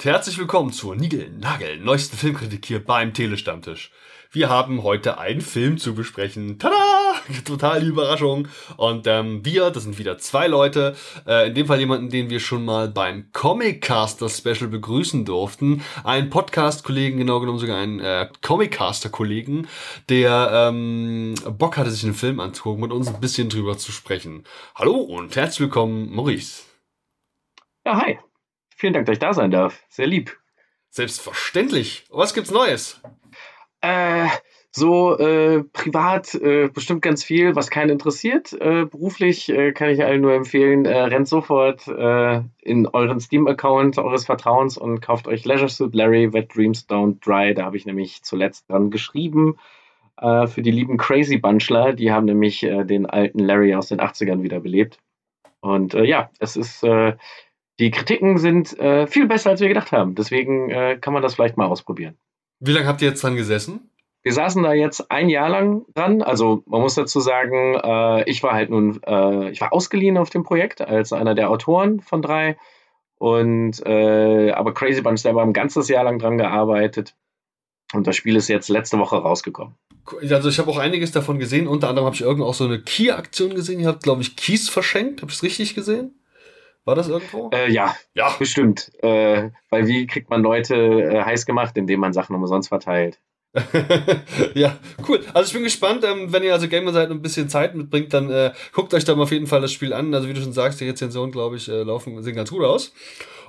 Und 0.00 0.06
herzlich 0.06 0.38
willkommen 0.38 0.72
zur 0.72 0.96
Nigel-Nagel 0.96 1.76
neuesten 1.78 2.16
Filmkritik 2.16 2.64
hier 2.64 2.82
beim 2.82 3.12
Telestammtisch. 3.12 3.90
Wir 4.30 4.48
haben 4.48 4.82
heute 4.82 5.18
einen 5.18 5.42
Film 5.42 5.76
zu 5.76 5.94
besprechen. 5.94 6.58
Tada! 6.58 7.16
Total 7.44 7.82
die 7.82 7.88
Überraschung. 7.88 8.48
Und 8.78 9.06
ähm, 9.06 9.44
wir, 9.44 9.70
das 9.70 9.82
sind 9.82 9.98
wieder 9.98 10.16
zwei 10.16 10.46
Leute, 10.46 10.96
äh, 11.26 11.48
in 11.48 11.54
dem 11.54 11.66
Fall 11.66 11.80
jemanden, 11.80 12.08
den 12.08 12.30
wir 12.30 12.40
schon 12.40 12.64
mal 12.64 12.88
beim 12.88 13.30
Comic-Caster 13.34 14.30
Special 14.30 14.68
begrüßen 14.68 15.26
durften. 15.26 15.84
Ein 16.02 16.30
Podcast-Kollegen, 16.30 17.18
genau 17.18 17.40
genommen 17.40 17.58
sogar 17.58 17.76
einen 17.76 18.00
äh, 18.00 18.30
Comic-Caster-Kollegen, 18.40 19.68
der 20.08 20.70
ähm, 20.70 21.34
Bock 21.58 21.76
hatte, 21.76 21.90
sich 21.90 22.04
einen 22.04 22.14
Film 22.14 22.40
anzugucken, 22.40 22.80
mit 22.80 22.92
uns 22.92 23.08
ein 23.08 23.20
bisschen 23.20 23.50
drüber 23.50 23.76
zu 23.76 23.92
sprechen. 23.92 24.44
Hallo 24.74 24.94
und 24.94 25.36
herzlich 25.36 25.60
willkommen, 25.60 26.10
Maurice. 26.10 26.62
Ja, 27.84 28.00
hi. 28.00 28.18
Vielen 28.80 28.94
Dank, 28.94 29.04
dass 29.04 29.12
ich 29.12 29.18
da 29.18 29.34
sein 29.34 29.50
darf. 29.50 29.84
Sehr 29.90 30.06
lieb. 30.06 30.38
Selbstverständlich. 30.88 32.06
Was 32.08 32.32
gibt's 32.32 32.50
Neues? 32.50 33.02
Äh, 33.82 34.26
so 34.70 35.18
äh, 35.18 35.64
privat 35.64 36.34
äh, 36.34 36.68
bestimmt 36.68 37.02
ganz 37.02 37.22
viel, 37.22 37.54
was 37.54 37.68
keinen 37.68 37.90
interessiert. 37.90 38.54
Äh, 38.54 38.86
beruflich 38.86 39.50
äh, 39.50 39.72
kann 39.72 39.90
ich 39.90 40.02
allen 40.02 40.22
nur 40.22 40.32
empfehlen, 40.32 40.86
äh, 40.86 40.98
rennt 40.98 41.28
sofort 41.28 41.88
äh, 41.88 42.40
in 42.62 42.86
euren 42.86 43.20
Steam-Account 43.20 43.98
eures 43.98 44.24
Vertrauens 44.24 44.78
und 44.78 45.02
kauft 45.02 45.28
euch 45.28 45.44
Leisure 45.44 45.68
Suit 45.68 45.94
Larry, 45.94 46.32
Wet 46.32 46.56
Dreams 46.56 46.88
Don't 46.88 47.22
Dry. 47.22 47.52
Da 47.52 47.66
habe 47.66 47.76
ich 47.76 47.84
nämlich 47.84 48.22
zuletzt 48.22 48.70
dran 48.70 48.90
geschrieben. 48.90 49.58
Für 50.18 50.62
die 50.62 50.70
lieben 50.70 50.96
Crazy 50.96 51.38
Bunchler, 51.38 51.94
die 51.94 52.12
haben 52.12 52.26
nämlich 52.26 52.60
den 52.60 53.06
alten 53.06 53.38
Larry 53.38 53.74
aus 53.74 53.88
den 53.88 54.00
80ern 54.00 54.42
wiederbelebt. 54.42 54.98
Und 55.60 55.94
ja, 55.94 56.30
es 56.38 56.56
ist, 56.56 56.84
die 57.80 57.90
Kritiken 57.90 58.36
sind 58.36 58.78
äh, 58.78 59.06
viel 59.06 59.26
besser, 59.26 59.50
als 59.50 59.60
wir 59.60 59.68
gedacht 59.68 59.90
haben. 59.90 60.14
Deswegen 60.14 60.70
äh, 60.70 60.98
kann 61.00 61.14
man 61.14 61.22
das 61.22 61.34
vielleicht 61.34 61.56
mal 61.56 61.66
ausprobieren. 61.66 62.16
Wie 62.60 62.72
lange 62.72 62.86
habt 62.86 63.00
ihr 63.00 63.08
jetzt 63.08 63.22
dran 63.22 63.36
gesessen? 63.36 63.90
Wir 64.22 64.34
saßen 64.34 64.62
da 64.62 64.74
jetzt 64.74 65.10
ein 65.10 65.30
Jahr 65.30 65.48
lang 65.48 65.86
dran. 65.94 66.20
Also 66.20 66.62
man 66.66 66.82
muss 66.82 66.94
dazu 66.94 67.20
sagen, 67.20 67.74
äh, 67.82 68.28
ich 68.28 68.42
war 68.42 68.52
halt 68.52 68.68
nun, 68.68 69.00
äh, 69.06 69.50
ich 69.50 69.62
war 69.62 69.72
ausgeliehen 69.72 70.18
auf 70.18 70.28
dem 70.28 70.42
Projekt 70.42 70.82
als 70.82 71.14
einer 71.14 71.34
der 71.34 71.48
Autoren 71.48 72.00
von 72.00 72.20
drei. 72.20 72.58
Und 73.16 73.84
äh, 73.86 74.50
aber 74.50 74.74
Crazy 74.74 75.00
Bunch 75.00 75.20
selber 75.20 75.42
ein 75.42 75.54
ganzes 75.54 75.88
Jahr 75.88 76.04
lang 76.04 76.18
dran 76.18 76.36
gearbeitet. 76.36 77.14
Und 77.94 78.06
das 78.06 78.14
Spiel 78.14 78.36
ist 78.36 78.48
jetzt 78.48 78.68
letzte 78.68 78.98
Woche 78.98 79.16
rausgekommen. 79.16 79.74
Also 80.28 80.50
ich 80.50 80.58
habe 80.58 80.70
auch 80.70 80.78
einiges 80.78 81.12
davon 81.12 81.38
gesehen. 81.38 81.66
Unter 81.66 81.88
anderem 81.88 82.06
habe 82.06 82.14
ich 82.14 82.22
irgendwo 82.22 82.46
auch 82.46 82.54
so 82.54 82.64
eine 82.64 82.80
Key-Aktion 82.80 83.54
gesehen. 83.54 83.80
Ihr 83.80 83.88
habt, 83.88 84.02
glaube 84.02 84.20
ich, 84.20 84.36
Keys 84.36 84.68
verschenkt. 84.68 85.22
Habe 85.22 85.30
ich 85.30 85.38
es 85.38 85.42
richtig 85.42 85.74
gesehen? 85.74 86.19
War 86.84 86.94
das 86.94 87.08
irgendwo? 87.08 87.50
Äh, 87.52 87.70
ja, 87.70 87.94
ja, 88.14 88.30
bestimmt. 88.38 88.90
Äh, 89.02 89.50
weil 89.68 89.86
wie 89.86 90.06
kriegt 90.06 90.30
man 90.30 90.42
Leute 90.42 90.74
äh, 90.74 91.22
heiß 91.22 91.46
gemacht, 91.46 91.76
indem 91.76 92.00
man 92.00 92.12
Sachen 92.12 92.34
umsonst 92.34 92.68
verteilt? 92.68 93.20
ja, 94.54 94.78
cool. 95.08 95.24
Also 95.34 95.48
ich 95.48 95.52
bin 95.54 95.64
gespannt, 95.64 96.04
ähm, 96.04 96.32
wenn 96.32 96.44
ihr 96.44 96.52
also 96.52 96.68
Gamer 96.68 96.92
seid 96.92 97.10
und 97.10 97.18
ein 97.18 97.22
bisschen 97.22 97.48
Zeit 97.48 97.74
mitbringt, 97.74 98.14
dann 98.14 98.30
äh, 98.30 98.52
guckt 98.72 98.94
euch 98.94 99.04
da 99.04 99.14
mal 99.14 99.24
auf 99.24 99.32
jeden 99.32 99.48
Fall 99.48 99.60
das 99.60 99.72
Spiel 99.72 99.92
an. 99.92 100.14
Also 100.14 100.28
wie 100.28 100.34
du 100.34 100.40
schon 100.40 100.52
sagst, 100.52 100.80
die 100.80 100.88
Rezensionen, 100.88 101.32
glaube 101.32 101.56
ich, 101.56 101.68
äh, 101.68 101.82
laufen, 101.82 102.22
sehen 102.22 102.36
ganz 102.36 102.50
gut 102.50 102.62
aus. 102.62 102.92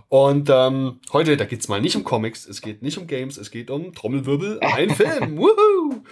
Und 0.09 0.49
ähm, 0.51 0.99
heute, 1.13 1.37
da 1.37 1.45
geht's 1.45 1.67
mal 1.67 1.79
nicht 1.79 1.95
um 1.95 2.03
Comics, 2.03 2.45
es 2.45 2.61
geht 2.61 2.81
nicht 2.81 2.97
um 2.97 3.07
Games, 3.07 3.37
es 3.37 3.49
geht 3.51 3.69
um 3.69 3.93
Trommelwirbel, 3.93 4.59
ein 4.59 4.89
Film. 4.95 5.37
Woohoo! 5.37 6.03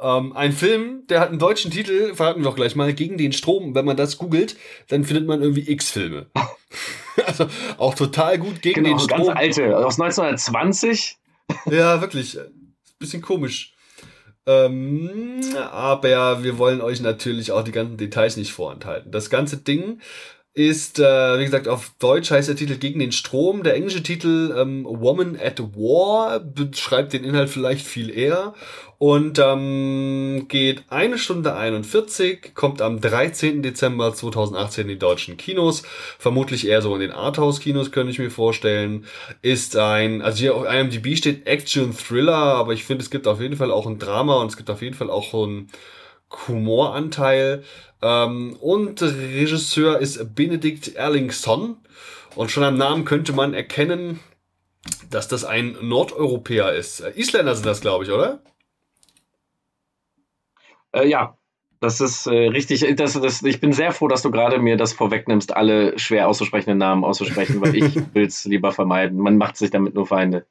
Ähm, 0.00 0.32
ein 0.36 0.52
Film, 0.52 1.04
der 1.08 1.20
hat 1.20 1.30
einen 1.30 1.38
deutschen 1.38 1.70
Titel, 1.70 2.14
verraten 2.14 2.40
wir 2.40 2.44
doch 2.44 2.56
gleich 2.56 2.76
mal, 2.76 2.92
gegen 2.94 3.18
den 3.18 3.32
Strom. 3.32 3.74
Wenn 3.74 3.84
man 3.84 3.96
das 3.96 4.18
googelt, 4.18 4.56
dann 4.88 5.04
findet 5.04 5.26
man 5.26 5.42
irgendwie 5.42 5.70
X-Filme. 5.70 6.26
also 7.26 7.46
auch 7.78 7.94
total 7.94 8.38
gut 8.38 8.62
gegen 8.62 8.84
genau, 8.84 8.96
den 8.96 9.00
Strom. 9.00 9.26
Ganz 9.26 9.38
alte, 9.38 9.76
aus 9.76 10.00
1920. 10.00 11.18
ja, 11.70 12.00
wirklich. 12.00 12.38
Bisschen 12.98 13.22
komisch. 13.22 13.74
Ähm, 14.46 15.40
aber 15.70 16.42
wir 16.42 16.58
wollen 16.58 16.80
euch 16.80 17.00
natürlich 17.00 17.52
auch 17.52 17.62
die 17.62 17.72
ganzen 17.72 17.96
Details 17.96 18.36
nicht 18.36 18.52
vorenthalten. 18.52 19.12
Das 19.12 19.30
ganze 19.30 19.58
Ding 19.58 20.00
ist, 20.54 20.98
äh, 20.98 21.38
wie 21.38 21.44
gesagt, 21.44 21.68
auf 21.68 21.92
Deutsch 21.98 22.30
heißt 22.30 22.48
der 22.48 22.56
Titel 22.56 22.78
Gegen 22.78 22.98
den 22.98 23.12
Strom. 23.12 23.62
Der 23.62 23.74
englische 23.76 24.02
Titel 24.02 24.54
ähm, 24.58 24.84
Woman 24.88 25.38
at 25.40 25.60
War 25.60 26.40
beschreibt 26.40 27.12
den 27.12 27.24
Inhalt 27.24 27.50
vielleicht 27.50 27.86
viel 27.86 28.10
eher 28.10 28.54
und 28.98 29.38
ähm, 29.38 30.46
geht 30.48 30.84
eine 30.88 31.18
Stunde 31.18 31.54
41, 31.54 32.52
kommt 32.54 32.82
am 32.82 33.00
13. 33.00 33.62
Dezember 33.62 34.12
2018 34.12 34.82
in 34.82 34.88
die 34.88 34.98
deutschen 34.98 35.36
Kinos, 35.36 35.84
vermutlich 36.18 36.66
eher 36.66 36.82
so 36.82 36.94
in 36.94 37.00
den 37.00 37.12
Arthouse-Kinos, 37.12 37.92
könnte 37.92 38.10
ich 38.10 38.18
mir 38.18 38.30
vorstellen. 38.30 39.06
Ist 39.40 39.76
ein, 39.76 40.20
also 40.20 40.38
hier 40.38 40.56
auf 40.56 40.66
IMDb 40.68 41.16
steht 41.16 41.46
Action 41.46 41.96
Thriller, 41.96 42.34
aber 42.34 42.72
ich 42.72 42.84
finde, 42.84 43.04
es 43.04 43.10
gibt 43.10 43.28
auf 43.28 43.40
jeden 43.40 43.56
Fall 43.56 43.70
auch 43.70 43.86
ein 43.86 44.00
Drama 44.00 44.40
und 44.40 44.48
es 44.48 44.56
gibt 44.56 44.68
auf 44.68 44.82
jeden 44.82 44.96
Fall 44.96 45.10
auch 45.10 45.32
ein 45.32 45.68
Humoranteil. 46.48 47.62
Ähm, 48.02 48.56
und 48.60 49.00
Regisseur 49.00 50.00
ist 50.00 50.34
Benedikt 50.34 50.96
Erlingsson. 50.96 51.76
Und 52.34 52.50
schon 52.50 52.64
am 52.64 52.76
Namen 52.76 53.04
könnte 53.04 53.32
man 53.32 53.54
erkennen, 53.54 54.18
dass 55.10 55.28
das 55.28 55.44
ein 55.44 55.76
Nordeuropäer 55.80 56.72
ist. 56.72 57.00
Isländer 57.14 57.54
sind 57.54 57.66
das, 57.66 57.80
glaube 57.80 58.04
ich, 58.04 58.10
oder? 58.10 58.40
Äh, 60.92 61.08
ja, 61.08 61.36
das 61.80 62.00
ist 62.00 62.26
äh, 62.26 62.48
richtig. 62.48 62.84
Das, 62.96 63.12
das, 63.20 63.42
ich 63.42 63.60
bin 63.60 63.72
sehr 63.72 63.92
froh, 63.92 64.08
dass 64.08 64.22
du 64.22 64.30
gerade 64.30 64.58
mir 64.58 64.76
das 64.76 64.92
vorwegnimmst, 64.92 65.56
alle 65.56 65.98
schwer 65.98 66.28
auszusprechenden 66.28 66.78
Namen 66.78 67.04
auszusprechen, 67.04 67.60
weil 67.60 67.76
ich 67.76 67.94
will 68.14 68.26
es 68.26 68.44
lieber 68.44 68.72
vermeiden. 68.72 69.18
Man 69.18 69.36
macht 69.36 69.56
sich 69.56 69.70
damit 69.70 69.94
nur 69.94 70.06
Feinde. 70.06 70.46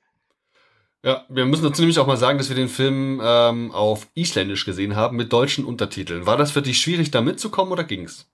Ja, 1.04 1.26
wir 1.30 1.46
müssen 1.46 1.64
dazu 1.64 1.82
nämlich 1.82 2.00
auch 2.00 2.08
mal 2.08 2.18
sagen, 2.18 2.38
dass 2.38 2.50
wir 2.50 2.56
den 2.56 2.70
Film 2.70 3.22
ähm, 3.24 3.72
auf 3.72 4.08
Isländisch 4.14 4.66
gesehen 4.66 4.96
haben 4.96 5.16
mit 5.16 5.32
deutschen 5.32 5.64
Untertiteln. 5.64 6.26
War 6.26 6.38
das 6.38 6.52
für 6.52 6.62
dich 6.62 6.80
schwierig, 6.80 7.12
da 7.12 7.22
mitzukommen 7.22 7.72
oder 7.72 7.84
ging's? 7.84 8.30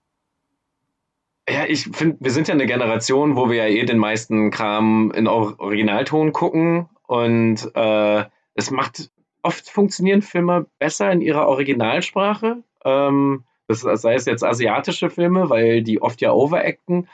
Ja, 1.50 1.66
ich 1.68 1.90
finde, 1.92 2.18
wir 2.22 2.32
sind 2.32 2.48
ja 2.48 2.54
eine 2.54 2.66
Generation, 2.66 3.36
wo 3.36 3.50
wir 3.50 3.58
ja 3.58 3.68
eh 3.68 3.86
den 3.86 3.98
meisten 3.98 4.50
Kram 4.50 5.12
in 5.12 5.28
Originalton 5.28 6.32
gucken 6.32 6.88
und 7.06 7.70
äh, 7.76 8.24
es 8.54 8.72
macht 8.72 9.12
oft 9.44 9.70
funktionieren 9.70 10.22
Filme 10.22 10.66
besser 10.80 11.12
in 11.12 11.22
ihrer 11.22 11.48
Originalsprache. 11.48 12.64
Ähm, 12.86 13.44
das 13.68 13.82
sei 13.82 14.16
es 14.16 14.26
jetzt 14.26 14.44
asiatische 14.44 15.10
Filme, 15.10 15.50
weil 15.50 15.84
die 15.84 16.02
oft 16.02 16.22
ja 16.22 16.32
overacten. 16.32 17.08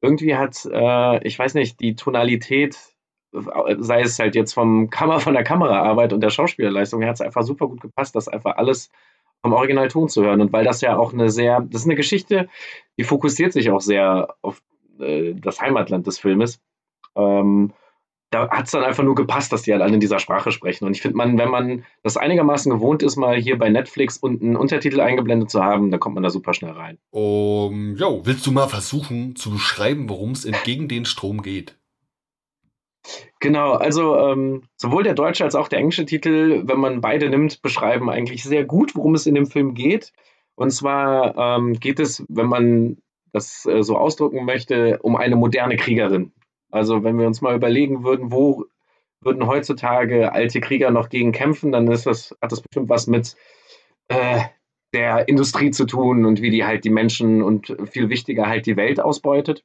Irgendwie 0.00 0.36
hat, 0.36 0.66
äh, 0.70 1.26
ich 1.26 1.38
weiß 1.38 1.54
nicht, 1.54 1.80
die 1.80 1.94
Tonalität 1.94 2.76
sei 3.78 4.02
es 4.02 4.18
halt 4.18 4.34
jetzt 4.34 4.52
vom 4.52 4.90
Kammer, 4.90 5.20
von 5.20 5.34
der 5.34 5.44
Kameraarbeit 5.44 6.12
und 6.12 6.20
der 6.20 6.30
Schauspielerleistung 6.30 7.04
hat 7.04 7.14
es 7.14 7.20
einfach 7.20 7.42
super 7.42 7.66
gut 7.66 7.80
gepasst, 7.80 8.14
das 8.14 8.28
einfach 8.28 8.56
alles 8.56 8.90
vom 9.42 9.52
Originalton 9.52 10.08
zu 10.08 10.22
hören. 10.24 10.40
Und 10.40 10.52
weil 10.52 10.64
das 10.64 10.80
ja 10.80 10.96
auch 10.96 11.12
eine 11.12 11.30
sehr, 11.30 11.60
das 11.60 11.82
ist 11.82 11.86
eine 11.86 11.96
Geschichte, 11.96 12.48
die 12.96 13.04
fokussiert 13.04 13.52
sich 13.52 13.70
auch 13.70 13.80
sehr 13.80 14.34
auf 14.40 14.62
äh, 15.00 15.34
das 15.34 15.60
Heimatland 15.60 16.06
des 16.06 16.18
Filmes. 16.18 16.60
Ähm, 17.16 17.72
da 18.34 18.50
hat 18.50 18.66
es 18.66 18.72
dann 18.72 18.82
einfach 18.82 19.04
nur 19.04 19.14
gepasst, 19.14 19.52
dass 19.52 19.62
die 19.62 19.72
halt 19.72 19.80
alle 19.80 19.94
in 19.94 20.00
dieser 20.00 20.18
Sprache 20.18 20.50
sprechen. 20.50 20.84
Und 20.86 20.96
ich 20.96 21.02
finde, 21.02 21.16
man, 21.16 21.38
wenn 21.38 21.50
man 21.50 21.84
das 22.02 22.16
einigermaßen 22.16 22.70
gewohnt 22.70 23.02
ist, 23.04 23.16
mal 23.16 23.36
hier 23.36 23.56
bei 23.56 23.68
Netflix 23.68 24.16
unten 24.16 24.56
Untertitel 24.56 25.00
eingeblendet 25.00 25.50
zu 25.50 25.62
haben, 25.62 25.92
dann 25.92 26.00
kommt 26.00 26.16
man 26.16 26.24
da 26.24 26.30
super 26.30 26.52
schnell 26.52 26.72
rein. 26.72 26.98
Um, 27.10 27.94
jo, 27.94 28.22
willst 28.24 28.44
du 28.46 28.50
mal 28.50 28.66
versuchen 28.66 29.36
zu 29.36 29.52
beschreiben, 29.52 30.08
worum 30.08 30.32
es 30.32 30.44
entgegen 30.44 30.88
den 30.88 31.04
Strom 31.04 31.42
geht? 31.42 31.78
Genau, 33.38 33.74
also 33.74 34.16
ähm, 34.16 34.62
sowohl 34.76 35.04
der 35.04 35.14
deutsche 35.14 35.44
als 35.44 35.54
auch 35.54 35.68
der 35.68 35.78
englische 35.78 36.06
Titel, 36.06 36.64
wenn 36.66 36.80
man 36.80 37.00
beide 37.00 37.30
nimmt, 37.30 37.62
beschreiben 37.62 38.10
eigentlich 38.10 38.42
sehr 38.42 38.64
gut, 38.64 38.96
worum 38.96 39.14
es 39.14 39.26
in 39.26 39.36
dem 39.36 39.46
Film 39.46 39.74
geht. 39.74 40.12
Und 40.56 40.70
zwar 40.70 41.36
ähm, 41.36 41.74
geht 41.74 42.00
es, 42.00 42.24
wenn 42.28 42.46
man 42.46 42.96
das 43.32 43.64
äh, 43.66 43.82
so 43.82 43.96
ausdrücken 43.96 44.44
möchte, 44.44 44.98
um 45.02 45.14
eine 45.14 45.36
moderne 45.36 45.76
Kriegerin. 45.76 46.32
Also 46.74 47.04
wenn 47.04 47.18
wir 47.18 47.26
uns 47.26 47.40
mal 47.40 47.54
überlegen 47.54 48.02
würden, 48.02 48.32
wo 48.32 48.64
würden 49.20 49.46
heutzutage 49.46 50.32
alte 50.32 50.60
Krieger 50.60 50.90
noch 50.90 51.08
gegen 51.08 51.30
kämpfen, 51.30 51.70
dann 51.72 51.86
ist 51.86 52.04
das, 52.04 52.36
hat 52.42 52.50
das 52.50 52.60
bestimmt 52.60 52.88
was 52.88 53.06
mit 53.06 53.36
äh, 54.08 54.40
der 54.92 55.28
Industrie 55.28 55.70
zu 55.70 55.86
tun 55.86 56.24
und 56.24 56.42
wie 56.42 56.50
die 56.50 56.64
halt 56.64 56.84
die 56.84 56.90
Menschen 56.90 57.42
und 57.42 57.76
viel 57.84 58.08
wichtiger 58.08 58.46
halt 58.48 58.66
die 58.66 58.76
Welt 58.76 59.00
ausbeutet. 59.00 59.64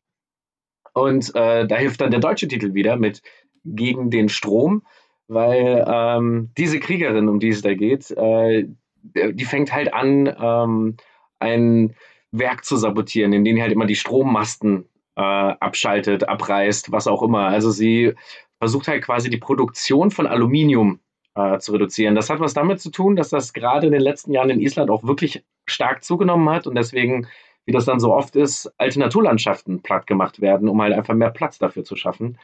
Und 0.93 1.35
äh, 1.35 1.65
da 1.67 1.75
hilft 1.75 2.01
dann 2.01 2.11
der 2.11 2.19
deutsche 2.19 2.47
Titel 2.47 2.73
wieder 2.73 2.95
mit 2.95 3.21
Gegen 3.65 4.11
den 4.11 4.29
Strom, 4.29 4.83
weil 5.27 5.83
ähm, 5.87 6.51
diese 6.57 6.79
Kriegerin, 6.79 7.27
um 7.27 7.39
die 7.39 7.49
es 7.49 7.61
da 7.61 7.73
geht, 7.73 8.11
äh, 8.11 8.67
die 9.03 9.45
fängt 9.45 9.73
halt 9.73 9.93
an, 9.93 10.33
ähm, 10.39 10.97
ein 11.39 11.95
Werk 12.31 12.65
zu 12.65 12.77
sabotieren, 12.77 13.33
in 13.33 13.43
dem 13.43 13.59
halt 13.59 13.71
immer 13.71 13.85
die 13.87 13.95
Strommasten 13.95 14.85
äh, 15.19 15.21
abschaltet, 15.21 16.27
abreißt, 16.27 16.91
was 16.91 17.07
auch 17.07 17.21
immer. 17.21 17.47
Also 17.47 17.71
sie 17.71 18.13
versucht 18.59 18.87
halt 18.87 19.03
quasi 19.03 19.29
die 19.29 19.37
Produktion 19.37 20.11
von 20.11 20.27
Aluminium 20.27 20.99
äh, 21.35 21.59
zu 21.59 21.73
reduzieren. 21.73 22.15
Das 22.15 22.29
hat 22.29 22.39
was 22.39 22.53
damit 22.53 22.79
zu 22.79 22.89
tun, 22.89 23.15
dass 23.15 23.29
das 23.29 23.53
gerade 23.53 23.87
in 23.87 23.93
den 23.93 24.01
letzten 24.01 24.31
Jahren 24.31 24.49
in 24.49 24.61
Island 24.61 24.89
auch 24.89 25.03
wirklich 25.03 25.43
stark 25.65 26.03
zugenommen 26.03 26.49
hat 26.49 26.67
und 26.67 26.75
deswegen 26.75 27.27
wie 27.69 27.71
das 27.71 27.85
dann 27.85 27.99
so 27.99 28.15
oft 28.15 28.35
ist, 28.35 28.73
alte 28.79 28.99
Naturlandschaften 28.99 29.83
platt 29.83 30.07
gemacht 30.07 30.41
werden, 30.41 30.67
um 30.69 30.81
halt 30.81 30.91
einfach 30.91 31.13
mehr 31.13 31.29
Platz 31.29 31.59
dafür 31.59 31.83
zu 31.83 31.95
schaffen. 31.95 32.39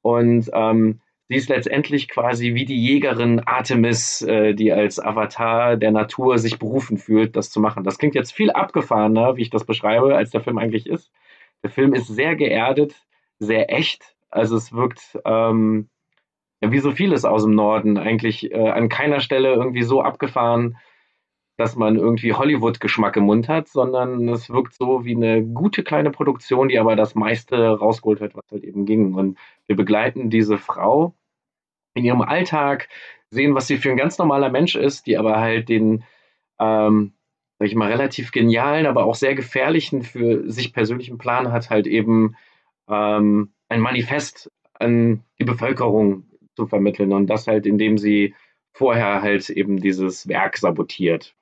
Und 0.00 0.48
ähm, 0.54 1.00
sie 1.28 1.36
ist 1.36 1.50
letztendlich 1.50 2.08
quasi 2.08 2.54
wie 2.54 2.64
die 2.64 2.82
Jägerin 2.82 3.40
Artemis, 3.40 4.22
äh, 4.22 4.54
die 4.54 4.72
als 4.72 4.98
Avatar 4.98 5.76
der 5.76 5.90
Natur 5.90 6.38
sich 6.38 6.58
berufen 6.58 6.96
fühlt, 6.96 7.36
das 7.36 7.50
zu 7.50 7.60
machen. 7.60 7.84
Das 7.84 7.98
klingt 7.98 8.14
jetzt 8.14 8.32
viel 8.32 8.50
abgefahrener, 8.50 9.36
wie 9.36 9.42
ich 9.42 9.50
das 9.50 9.66
beschreibe, 9.66 10.16
als 10.16 10.30
der 10.30 10.40
Film 10.40 10.56
eigentlich 10.56 10.86
ist. 10.86 11.10
Der 11.62 11.70
Film 11.70 11.94
ist 11.94 12.08
sehr 12.08 12.36
geerdet, 12.36 12.94
sehr 13.38 13.72
echt. 13.72 14.16
Also 14.30 14.56
es 14.56 14.72
wirkt 14.72 15.18
ähm, 15.24 15.88
wie 16.60 16.78
so 16.78 16.92
vieles 16.92 17.24
aus 17.24 17.42
dem 17.42 17.54
Norden 17.54 17.98
eigentlich 17.98 18.52
äh, 18.52 18.70
an 18.70 18.88
keiner 18.88 19.20
Stelle 19.20 19.52
irgendwie 19.52 19.82
so 19.82 20.02
abgefahren, 20.02 20.76
dass 21.56 21.76
man 21.76 21.96
irgendwie 21.96 22.32
Hollywood-Geschmack 22.32 23.16
im 23.16 23.24
Mund 23.24 23.48
hat, 23.48 23.68
sondern 23.68 24.28
es 24.28 24.48
wirkt 24.48 24.74
so 24.74 25.04
wie 25.04 25.14
eine 25.14 25.44
gute 25.44 25.82
kleine 25.82 26.10
Produktion, 26.10 26.68
die 26.68 26.78
aber 26.78 26.96
das 26.96 27.14
meiste 27.14 27.68
rausgeholt 27.68 28.20
hat, 28.20 28.34
was 28.34 28.44
halt 28.50 28.64
eben 28.64 28.86
ging. 28.86 29.14
Und 29.14 29.38
wir 29.66 29.76
begleiten 29.76 30.30
diese 30.30 30.56
Frau 30.58 31.14
in 31.94 32.04
ihrem 32.04 32.22
Alltag, 32.22 32.88
sehen, 33.30 33.54
was 33.54 33.66
sie 33.66 33.76
für 33.76 33.90
ein 33.90 33.96
ganz 33.96 34.18
normaler 34.18 34.50
Mensch 34.50 34.76
ist, 34.76 35.06
die 35.06 35.16
aber 35.18 35.40
halt 35.40 35.68
den, 35.68 36.04
ähm, 36.58 37.12
sag 37.62 37.68
ich 37.68 37.76
mal, 37.76 37.92
relativ 37.92 38.32
genialen, 38.32 38.86
aber 38.86 39.04
auch 39.04 39.14
sehr 39.14 39.36
gefährlichen 39.36 40.02
für 40.02 40.50
sich 40.50 40.72
persönlichen 40.72 41.16
Plan 41.16 41.52
hat, 41.52 41.70
halt 41.70 41.86
eben 41.86 42.34
ähm, 42.88 43.52
ein 43.68 43.78
Manifest 43.78 44.50
an 44.74 45.22
die 45.38 45.44
Bevölkerung 45.44 46.24
zu 46.56 46.66
vermitteln 46.66 47.12
und 47.12 47.28
das 47.28 47.46
halt, 47.46 47.64
indem 47.64 47.98
sie 47.98 48.34
vorher 48.72 49.22
halt 49.22 49.48
eben 49.48 49.76
dieses 49.76 50.26
Werk 50.26 50.58
sabotiert. 50.58 51.36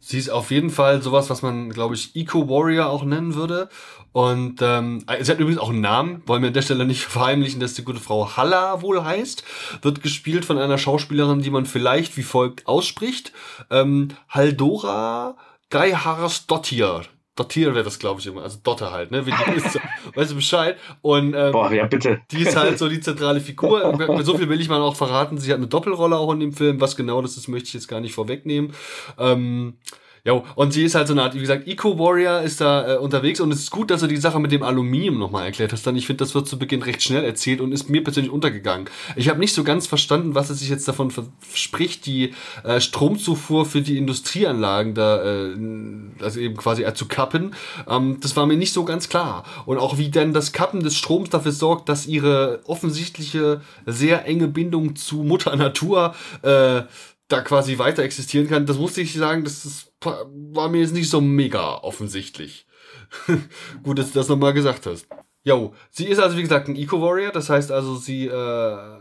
Sie 0.00 0.18
ist 0.18 0.28
auf 0.28 0.50
jeden 0.50 0.70
Fall 0.70 1.02
sowas, 1.02 1.30
was 1.30 1.42
man, 1.42 1.70
glaube 1.70 1.94
ich, 1.94 2.16
Eco-Warrior 2.16 2.86
auch 2.86 3.04
nennen 3.04 3.36
würde. 3.36 3.68
Und 4.10 4.60
ähm, 4.60 5.04
sie 5.20 5.30
hat 5.30 5.38
übrigens 5.38 5.60
auch 5.60 5.70
einen 5.70 5.80
Namen, 5.80 6.22
wollen 6.26 6.42
wir 6.42 6.48
an 6.48 6.54
der 6.54 6.62
Stelle 6.62 6.84
nicht 6.84 7.04
verheimlichen, 7.04 7.60
dass 7.60 7.74
die 7.74 7.84
gute 7.84 8.00
Frau 8.00 8.36
Halla 8.36 8.82
wohl 8.82 9.04
heißt. 9.04 9.44
Wird 9.82 10.02
gespielt 10.02 10.44
von 10.44 10.58
einer 10.58 10.78
Schauspielerin, 10.78 11.42
die 11.42 11.50
man 11.50 11.66
vielleicht 11.66 12.16
wie 12.16 12.24
folgt 12.24 12.66
ausspricht. 12.66 13.32
Ähm, 13.70 14.08
Haldora 14.28 15.36
Geihars 15.70 16.46
Dottir. 16.46 17.02
Dottir 17.36 17.74
wäre 17.74 17.84
das, 17.84 17.98
glaube 17.98 18.20
ich, 18.20 18.26
immer. 18.26 18.42
Also 18.42 18.58
Dotter 18.62 18.90
halt, 18.90 19.12
ne? 19.12 19.24
Weißt 20.14 20.32
du 20.32 20.34
Bescheid? 20.34 20.76
Und 21.00 21.32
ähm, 21.34 21.52
Boah, 21.52 21.72
ja, 21.72 21.86
bitte. 21.86 22.20
die 22.30 22.42
ist 22.42 22.56
halt 22.56 22.78
so 22.78 22.88
die 22.88 23.00
zentrale 23.00 23.40
Figur. 23.40 23.96
so 24.22 24.36
viel 24.36 24.48
will 24.48 24.60
ich 24.60 24.68
mal 24.68 24.80
auch 24.82 24.96
verraten. 24.96 25.38
Sie 25.38 25.50
hat 25.50 25.58
eine 25.58 25.68
Doppelrolle 25.68 26.16
auch 26.18 26.32
in 26.32 26.40
dem 26.40 26.52
Film. 26.52 26.80
Was 26.80 26.96
genau 26.96 27.22
das 27.22 27.36
ist, 27.36 27.48
möchte 27.48 27.68
ich 27.68 27.74
jetzt 27.74 27.88
gar 27.88 28.00
nicht 28.00 28.14
vorwegnehmen. 28.14 28.74
Ähm, 29.16 29.78
Jo, 30.24 30.44
und 30.54 30.72
sie 30.72 30.84
ist 30.84 30.94
halt 30.94 31.08
so 31.08 31.14
eine 31.14 31.22
Art, 31.22 31.34
wie 31.34 31.40
gesagt, 31.40 31.66
Eco-Warrior 31.66 32.42
ist 32.42 32.60
da 32.60 32.94
äh, 32.94 32.96
unterwegs 32.98 33.40
und 33.40 33.50
es 33.52 33.60
ist 33.60 33.70
gut, 33.70 33.90
dass 33.90 34.00
du 34.00 34.06
die 34.06 34.18
Sache 34.18 34.38
mit 34.38 34.52
dem 34.52 34.62
Aluminium 34.62 35.18
nochmal 35.18 35.46
erklärt 35.46 35.72
hast. 35.72 35.86
Dann 35.86 35.96
ich 35.96 36.06
finde, 36.06 36.24
das 36.24 36.34
wird 36.34 36.46
zu 36.46 36.58
Beginn 36.58 36.82
recht 36.82 37.02
schnell 37.02 37.24
erzählt 37.24 37.60
und 37.60 37.72
ist 37.72 37.88
mir 37.88 38.04
persönlich 38.04 38.30
untergegangen. 38.30 38.88
Ich 39.16 39.28
habe 39.28 39.40
nicht 39.40 39.54
so 39.54 39.64
ganz 39.64 39.86
verstanden, 39.86 40.34
was 40.34 40.50
es 40.50 40.60
sich 40.60 40.68
jetzt 40.68 40.86
davon 40.86 41.10
verspricht, 41.10 42.04
die 42.04 42.34
äh, 42.64 42.80
Stromzufuhr 42.80 43.64
für 43.64 43.80
die 43.80 43.96
Industrieanlagen 43.96 44.94
da, 44.94 45.24
äh, 45.24 45.54
also 46.20 46.40
eben 46.40 46.56
quasi 46.56 46.84
äh, 46.84 46.92
zu 46.92 47.06
kappen. 47.06 47.54
Ähm, 47.88 48.18
das 48.20 48.36
war 48.36 48.46
mir 48.46 48.56
nicht 48.56 48.74
so 48.74 48.84
ganz 48.84 49.08
klar. 49.08 49.44
Und 49.64 49.78
auch 49.78 49.96
wie 49.96 50.10
denn 50.10 50.34
das 50.34 50.52
Kappen 50.52 50.82
des 50.82 50.96
Stroms 50.96 51.30
dafür 51.30 51.52
sorgt, 51.52 51.88
dass 51.88 52.06
ihre 52.06 52.60
offensichtliche, 52.66 53.62
sehr 53.86 54.26
enge 54.26 54.48
Bindung 54.48 54.96
zu 54.96 55.22
Mutter 55.22 55.56
Natur 55.56 56.14
äh, 56.42 56.82
da 57.28 57.40
quasi 57.42 57.78
weiter 57.78 58.02
existieren 58.02 58.48
kann, 58.48 58.66
das 58.66 58.76
musste 58.76 59.00
ich 59.00 59.14
sagen, 59.14 59.44
das 59.44 59.64
ist, 59.64 59.89
war 60.00 60.68
mir 60.68 60.80
jetzt 60.80 60.94
nicht 60.94 61.10
so 61.10 61.20
mega 61.20 61.78
offensichtlich. 61.78 62.66
Gut, 63.82 63.98
dass 63.98 64.12
du 64.12 64.18
das 64.18 64.28
nochmal 64.28 64.54
gesagt 64.54 64.86
hast. 64.86 65.06
Jo, 65.42 65.74
sie 65.90 66.06
ist 66.06 66.18
also 66.18 66.36
wie 66.36 66.42
gesagt 66.42 66.68
ein 66.68 66.76
Eco-Warrior, 66.76 67.32
das 67.32 67.48
heißt 67.48 67.72
also, 67.72 67.96
sie 67.96 68.26
äh, 68.26 68.98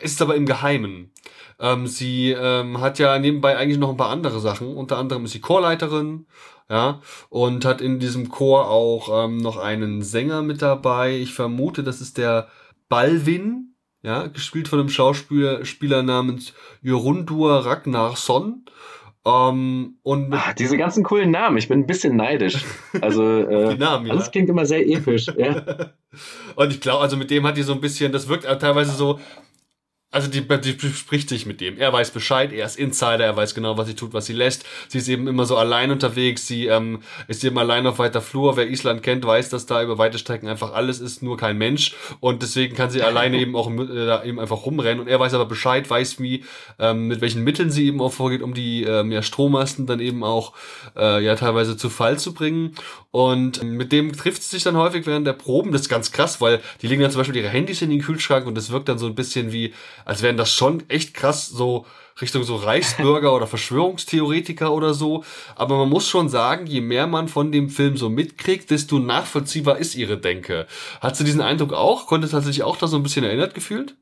ist 0.00 0.20
aber 0.20 0.34
im 0.36 0.46
Geheimen. 0.46 1.12
Ähm, 1.58 1.86
sie 1.86 2.30
ähm, 2.30 2.80
hat 2.80 2.98
ja 2.98 3.18
nebenbei 3.18 3.56
eigentlich 3.56 3.78
noch 3.78 3.90
ein 3.90 3.96
paar 3.96 4.10
andere 4.10 4.40
Sachen. 4.40 4.76
Unter 4.76 4.98
anderem 4.98 5.24
ist 5.24 5.32
sie 5.32 5.40
Chorleiterin, 5.40 6.26
ja, 6.68 7.00
und 7.28 7.64
hat 7.64 7.80
in 7.80 7.98
diesem 7.98 8.28
Chor 8.28 8.68
auch 8.68 9.24
ähm, 9.24 9.38
noch 9.38 9.56
einen 9.56 10.02
Sänger 10.02 10.42
mit 10.42 10.62
dabei. 10.62 11.16
Ich 11.16 11.34
vermute, 11.34 11.82
das 11.82 12.00
ist 12.00 12.18
der 12.18 12.48
Balvin, 12.88 13.74
ja, 14.02 14.26
gespielt 14.26 14.68
von 14.68 14.80
einem 14.80 14.88
Schauspieler 14.88 15.64
Spieler 15.64 16.02
namens 16.02 16.52
Jorundur 16.82 17.64
Ragnarsson. 17.64 18.64
Ähm, 19.24 19.98
und 20.02 20.32
ah, 20.32 20.52
diese 20.58 20.76
ganzen 20.76 21.04
coolen 21.04 21.30
Namen, 21.30 21.56
ich 21.56 21.68
bin 21.68 21.80
ein 21.80 21.86
bisschen 21.86 22.16
neidisch. 22.16 22.64
Also 23.00 23.22
äh, 23.38 23.76
Namen, 23.76 24.06
ja. 24.06 24.12
alles 24.12 24.30
klingt 24.30 24.48
immer 24.48 24.66
sehr 24.66 24.86
episch. 24.86 25.26
ja. 25.36 25.62
Und 26.56 26.70
ich 26.70 26.82
glaube, 26.82 27.00
also 27.02 27.16
mit 27.16 27.30
dem 27.30 27.46
hat 27.46 27.56
die 27.56 27.62
so 27.62 27.72
ein 27.72 27.80
bisschen, 27.80 28.12
das 28.12 28.28
wirkt 28.28 28.44
teilweise 28.60 28.92
so, 28.92 29.18
also 30.12 30.28
die, 30.28 30.46
die 30.46 30.78
spricht 30.90 31.30
sich 31.30 31.46
mit 31.46 31.62
dem. 31.62 31.78
Er 31.78 31.90
weiß 31.90 32.10
Bescheid, 32.10 32.52
er 32.52 32.66
ist 32.66 32.78
Insider, 32.78 33.24
er 33.24 33.34
weiß 33.34 33.54
genau, 33.54 33.78
was 33.78 33.88
sie 33.88 33.94
tut, 33.94 34.12
was 34.12 34.26
sie 34.26 34.34
lässt. 34.34 34.64
Sie 34.88 34.98
ist 34.98 35.08
eben 35.08 35.26
immer 35.26 35.46
so 35.46 35.56
allein 35.56 35.90
unterwegs, 35.90 36.46
sie 36.46 36.66
ähm, 36.66 37.00
ist 37.28 37.42
eben 37.42 37.56
allein 37.58 37.86
auf 37.86 37.98
weiter 37.98 38.20
Flur. 38.20 38.58
Wer 38.58 38.68
Island 38.68 39.02
kennt, 39.02 39.24
weiß, 39.24 39.48
dass 39.48 39.64
da 39.64 39.82
über 39.82 39.96
weite 39.96 40.18
Strecken 40.18 40.48
einfach 40.48 40.74
alles 40.74 41.00
ist, 41.00 41.22
nur 41.22 41.38
kein 41.38 41.56
Mensch. 41.56 41.94
Und 42.20 42.42
deswegen 42.42 42.76
kann 42.76 42.90
sie 42.90 43.02
alleine 43.02 43.38
eben 43.38 43.56
auch 43.56 43.70
äh, 43.70 44.06
da 44.06 44.22
eben 44.22 44.38
einfach 44.38 44.66
rumrennen. 44.66 45.00
Und 45.00 45.08
er 45.08 45.18
weiß 45.18 45.32
aber 45.32 45.46
Bescheid, 45.46 45.88
weiß 45.88 46.20
wie, 46.20 46.44
ähm, 46.78 47.08
mit 47.08 47.22
welchen 47.22 47.42
Mitteln 47.42 47.70
sie 47.70 47.86
eben 47.86 48.02
auch 48.02 48.12
vorgeht, 48.12 48.42
um 48.42 48.52
die 48.52 48.84
ähm, 48.84 49.12
ja, 49.12 49.22
Strommasten 49.22 49.86
dann 49.86 50.00
eben 50.00 50.24
auch 50.24 50.52
äh, 50.94 51.24
ja 51.24 51.36
teilweise 51.36 51.78
zu 51.78 51.88
Fall 51.88 52.18
zu 52.18 52.34
bringen. 52.34 52.74
Und 53.12 53.62
mit 53.62 53.92
dem 53.92 54.12
trifft 54.12 54.42
sie 54.42 54.56
sich 54.56 54.62
dann 54.62 54.76
häufig 54.76 55.06
während 55.06 55.26
der 55.26 55.32
Proben. 55.32 55.72
Das 55.72 55.82
ist 55.82 55.88
ganz 55.88 56.12
krass, 56.12 56.42
weil 56.42 56.60
die 56.82 56.86
legen 56.86 57.00
dann 57.00 57.10
zum 57.10 57.20
Beispiel 57.20 57.36
ihre 57.36 57.48
Handys 57.48 57.80
in 57.80 57.88
den 57.88 58.02
Kühlschrank 58.02 58.46
und 58.46 58.56
das 58.56 58.70
wirkt 58.70 58.90
dann 58.90 58.98
so 58.98 59.06
ein 59.06 59.14
bisschen 59.14 59.52
wie 59.52 59.72
als 60.04 60.22
wären 60.22 60.36
das 60.36 60.52
schon 60.52 60.88
echt 60.88 61.14
krass 61.14 61.46
so 61.46 61.86
Richtung 62.20 62.42
so 62.42 62.56
Reichsbürger 62.56 63.32
oder 63.36 63.46
Verschwörungstheoretiker 63.46 64.72
oder 64.72 64.94
so. 64.94 65.24
Aber 65.56 65.78
man 65.78 65.88
muss 65.88 66.08
schon 66.08 66.28
sagen, 66.28 66.66
je 66.66 66.80
mehr 66.80 67.06
man 67.06 67.28
von 67.28 67.52
dem 67.52 67.68
Film 67.68 67.96
so 67.96 68.08
mitkriegt, 68.08 68.70
desto 68.70 68.98
nachvollziehbar 68.98 69.78
ist 69.78 69.94
ihre 69.94 70.18
Denke. 70.18 70.66
Hast 71.00 71.20
du 71.20 71.24
diesen 71.24 71.40
Eindruck 71.40 71.72
auch? 71.72 72.06
Konntest 72.06 72.34
du 72.34 72.40
dich 72.40 72.62
auch 72.62 72.76
da 72.76 72.86
so 72.86 72.96
ein 72.96 73.02
bisschen 73.02 73.24
erinnert 73.24 73.54
gefühlt? 73.54 73.96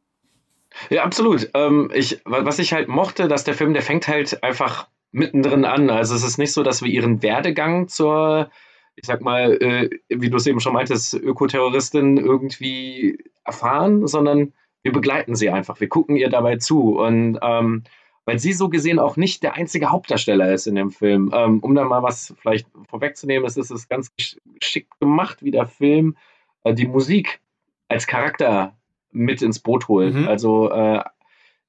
Ja, 0.89 1.05
absolut. 1.05 1.51
Ähm, 1.55 1.91
ich, 1.95 2.21
was 2.25 2.59
ich 2.59 2.73
halt 2.73 2.89
mochte, 2.89 3.29
dass 3.29 3.45
der 3.45 3.55
Film, 3.55 3.73
der 3.73 3.83
fängt 3.83 4.09
halt 4.09 4.43
einfach 4.43 4.89
mittendrin 5.13 5.65
an. 5.65 5.91
Also 5.91 6.15
es 6.15 6.23
ist 6.23 6.39
nicht 6.39 6.53
so, 6.53 6.63
dass 6.63 6.83
wir 6.83 6.91
ihren 6.91 7.23
Werdegang 7.23 7.89
zur, 7.89 8.51
ich 8.95 9.07
sag 9.07 9.21
mal, 9.21 9.61
äh, 9.61 9.91
wie 10.09 10.31
du 10.31 10.37
es 10.37 10.47
eben 10.47 10.61
schon 10.61 10.73
meintest, 10.73 11.15
Ökoterroristin 11.15 12.17
irgendwie 12.17 13.19
erfahren, 13.45 14.07
sondern 14.07 14.53
wir 14.83 14.93
begleiten 14.93 15.35
sie 15.35 15.51
einfach, 15.51 15.81
wir 15.81 15.89
gucken 15.89 16.17
ihr 16.17 16.31
dabei 16.31 16.57
zu. 16.57 16.99
Und 16.99 17.39
ähm, 17.43 17.85
weil 18.25 18.39
sie 18.39 18.53
so 18.53 18.69
gesehen 18.69 18.99
auch 18.99 19.17
nicht 19.17 19.43
der 19.43 19.55
einzige 19.55 19.91
Hauptdarsteller 19.91 20.53
ist 20.53 20.67
in 20.67 20.75
dem 20.75 20.91
Film. 20.91 21.31
Ähm, 21.35 21.61
um 21.61 21.75
da 21.75 21.85
mal 21.85 22.03
was 22.03 22.35
vielleicht 22.41 22.69
vorwegzunehmen, 22.89 23.47
es 23.47 23.57
ist 23.57 23.71
es 23.71 23.89
ganz 23.89 24.13
geschickt 24.59 24.99
gemacht, 25.01 25.43
wie 25.43 25.51
der 25.51 25.67
Film 25.67 26.17
äh, 26.65 26.75
die 26.75 26.87
Musik 26.87 27.41
als 27.89 28.07
Charakter 28.07 28.77
mit 29.11 29.43
ins 29.43 29.59
Boot 29.59 29.89
holt. 29.89 30.15
Mhm. 30.15 30.29
Also 30.29 30.71
äh, 30.71 31.03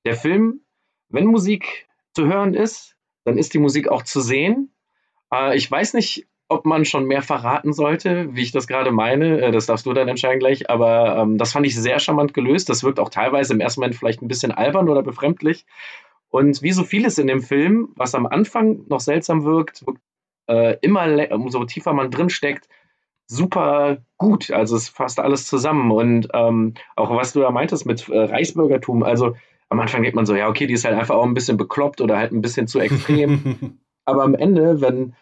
der 0.05 0.15
Film, 0.15 0.61
wenn 1.09 1.25
Musik 1.25 1.87
zu 2.13 2.25
hören 2.25 2.53
ist, 2.53 2.95
dann 3.23 3.37
ist 3.37 3.53
die 3.53 3.59
Musik 3.59 3.87
auch 3.87 4.03
zu 4.03 4.21
sehen. 4.21 4.71
Äh, 5.33 5.55
ich 5.57 5.69
weiß 5.69 5.93
nicht, 5.93 6.27
ob 6.51 6.65
man 6.65 6.85
schon 6.85 7.05
mehr 7.05 7.21
verraten 7.21 7.71
sollte, 7.71 8.35
wie 8.35 8.41
ich 8.41 8.51
das 8.51 8.67
gerade 8.67 8.91
meine. 8.91 9.41
Äh, 9.41 9.51
das 9.51 9.65
darfst 9.65 9.85
du 9.85 9.93
dann 9.93 10.07
entscheiden 10.07 10.39
gleich. 10.39 10.69
Aber 10.69 11.17
ähm, 11.17 11.37
das 11.37 11.53
fand 11.53 11.65
ich 11.65 11.75
sehr 11.75 11.99
charmant 11.99 12.33
gelöst. 12.33 12.69
Das 12.69 12.83
wirkt 12.83 12.99
auch 12.99 13.09
teilweise 13.09 13.53
im 13.53 13.61
ersten 13.61 13.79
Moment 13.79 13.95
vielleicht 13.95 14.21
ein 14.21 14.27
bisschen 14.27 14.51
albern 14.51 14.89
oder 14.89 15.01
befremdlich. 15.01 15.65
Und 16.29 16.61
wie 16.61 16.71
so 16.71 16.83
vieles 16.83 17.17
in 17.17 17.27
dem 17.27 17.41
Film, 17.41 17.89
was 17.95 18.15
am 18.15 18.25
Anfang 18.25 18.85
noch 18.87 18.99
seltsam 18.99 19.43
wirkt, 19.43 19.85
wirkt 19.85 20.01
äh, 20.47 20.77
immer, 20.81 21.31
umso 21.31 21.63
tiefer 21.65 21.93
man 21.93 22.11
drin 22.11 22.29
steckt, 22.29 22.67
super 23.27 23.97
gut. 24.17 24.51
Also 24.51 24.75
es 24.75 24.89
fasst 24.89 25.19
alles 25.19 25.47
zusammen. 25.47 25.89
Und 25.91 26.27
ähm, 26.33 26.73
auch 26.95 27.15
was 27.15 27.33
du 27.33 27.39
da 27.39 27.51
meintest 27.51 27.85
mit 27.85 28.09
äh, 28.09 28.17
Reichsbürgertum, 28.17 29.03
also 29.03 29.35
am 29.69 29.79
Anfang 29.79 30.01
denkt 30.01 30.17
man 30.17 30.25
so, 30.25 30.35
ja, 30.35 30.49
okay, 30.49 30.67
die 30.67 30.73
ist 30.73 30.83
halt 30.83 30.97
einfach 30.97 31.15
auch 31.15 31.25
ein 31.25 31.33
bisschen 31.33 31.55
bekloppt 31.55 32.01
oder 32.01 32.17
halt 32.17 32.33
ein 32.33 32.41
bisschen 32.41 32.67
zu 32.67 32.79
extrem. 32.79 33.79
Aber 34.05 34.23
am 34.23 34.35
Ende, 34.35 34.81
wenn 34.81 35.15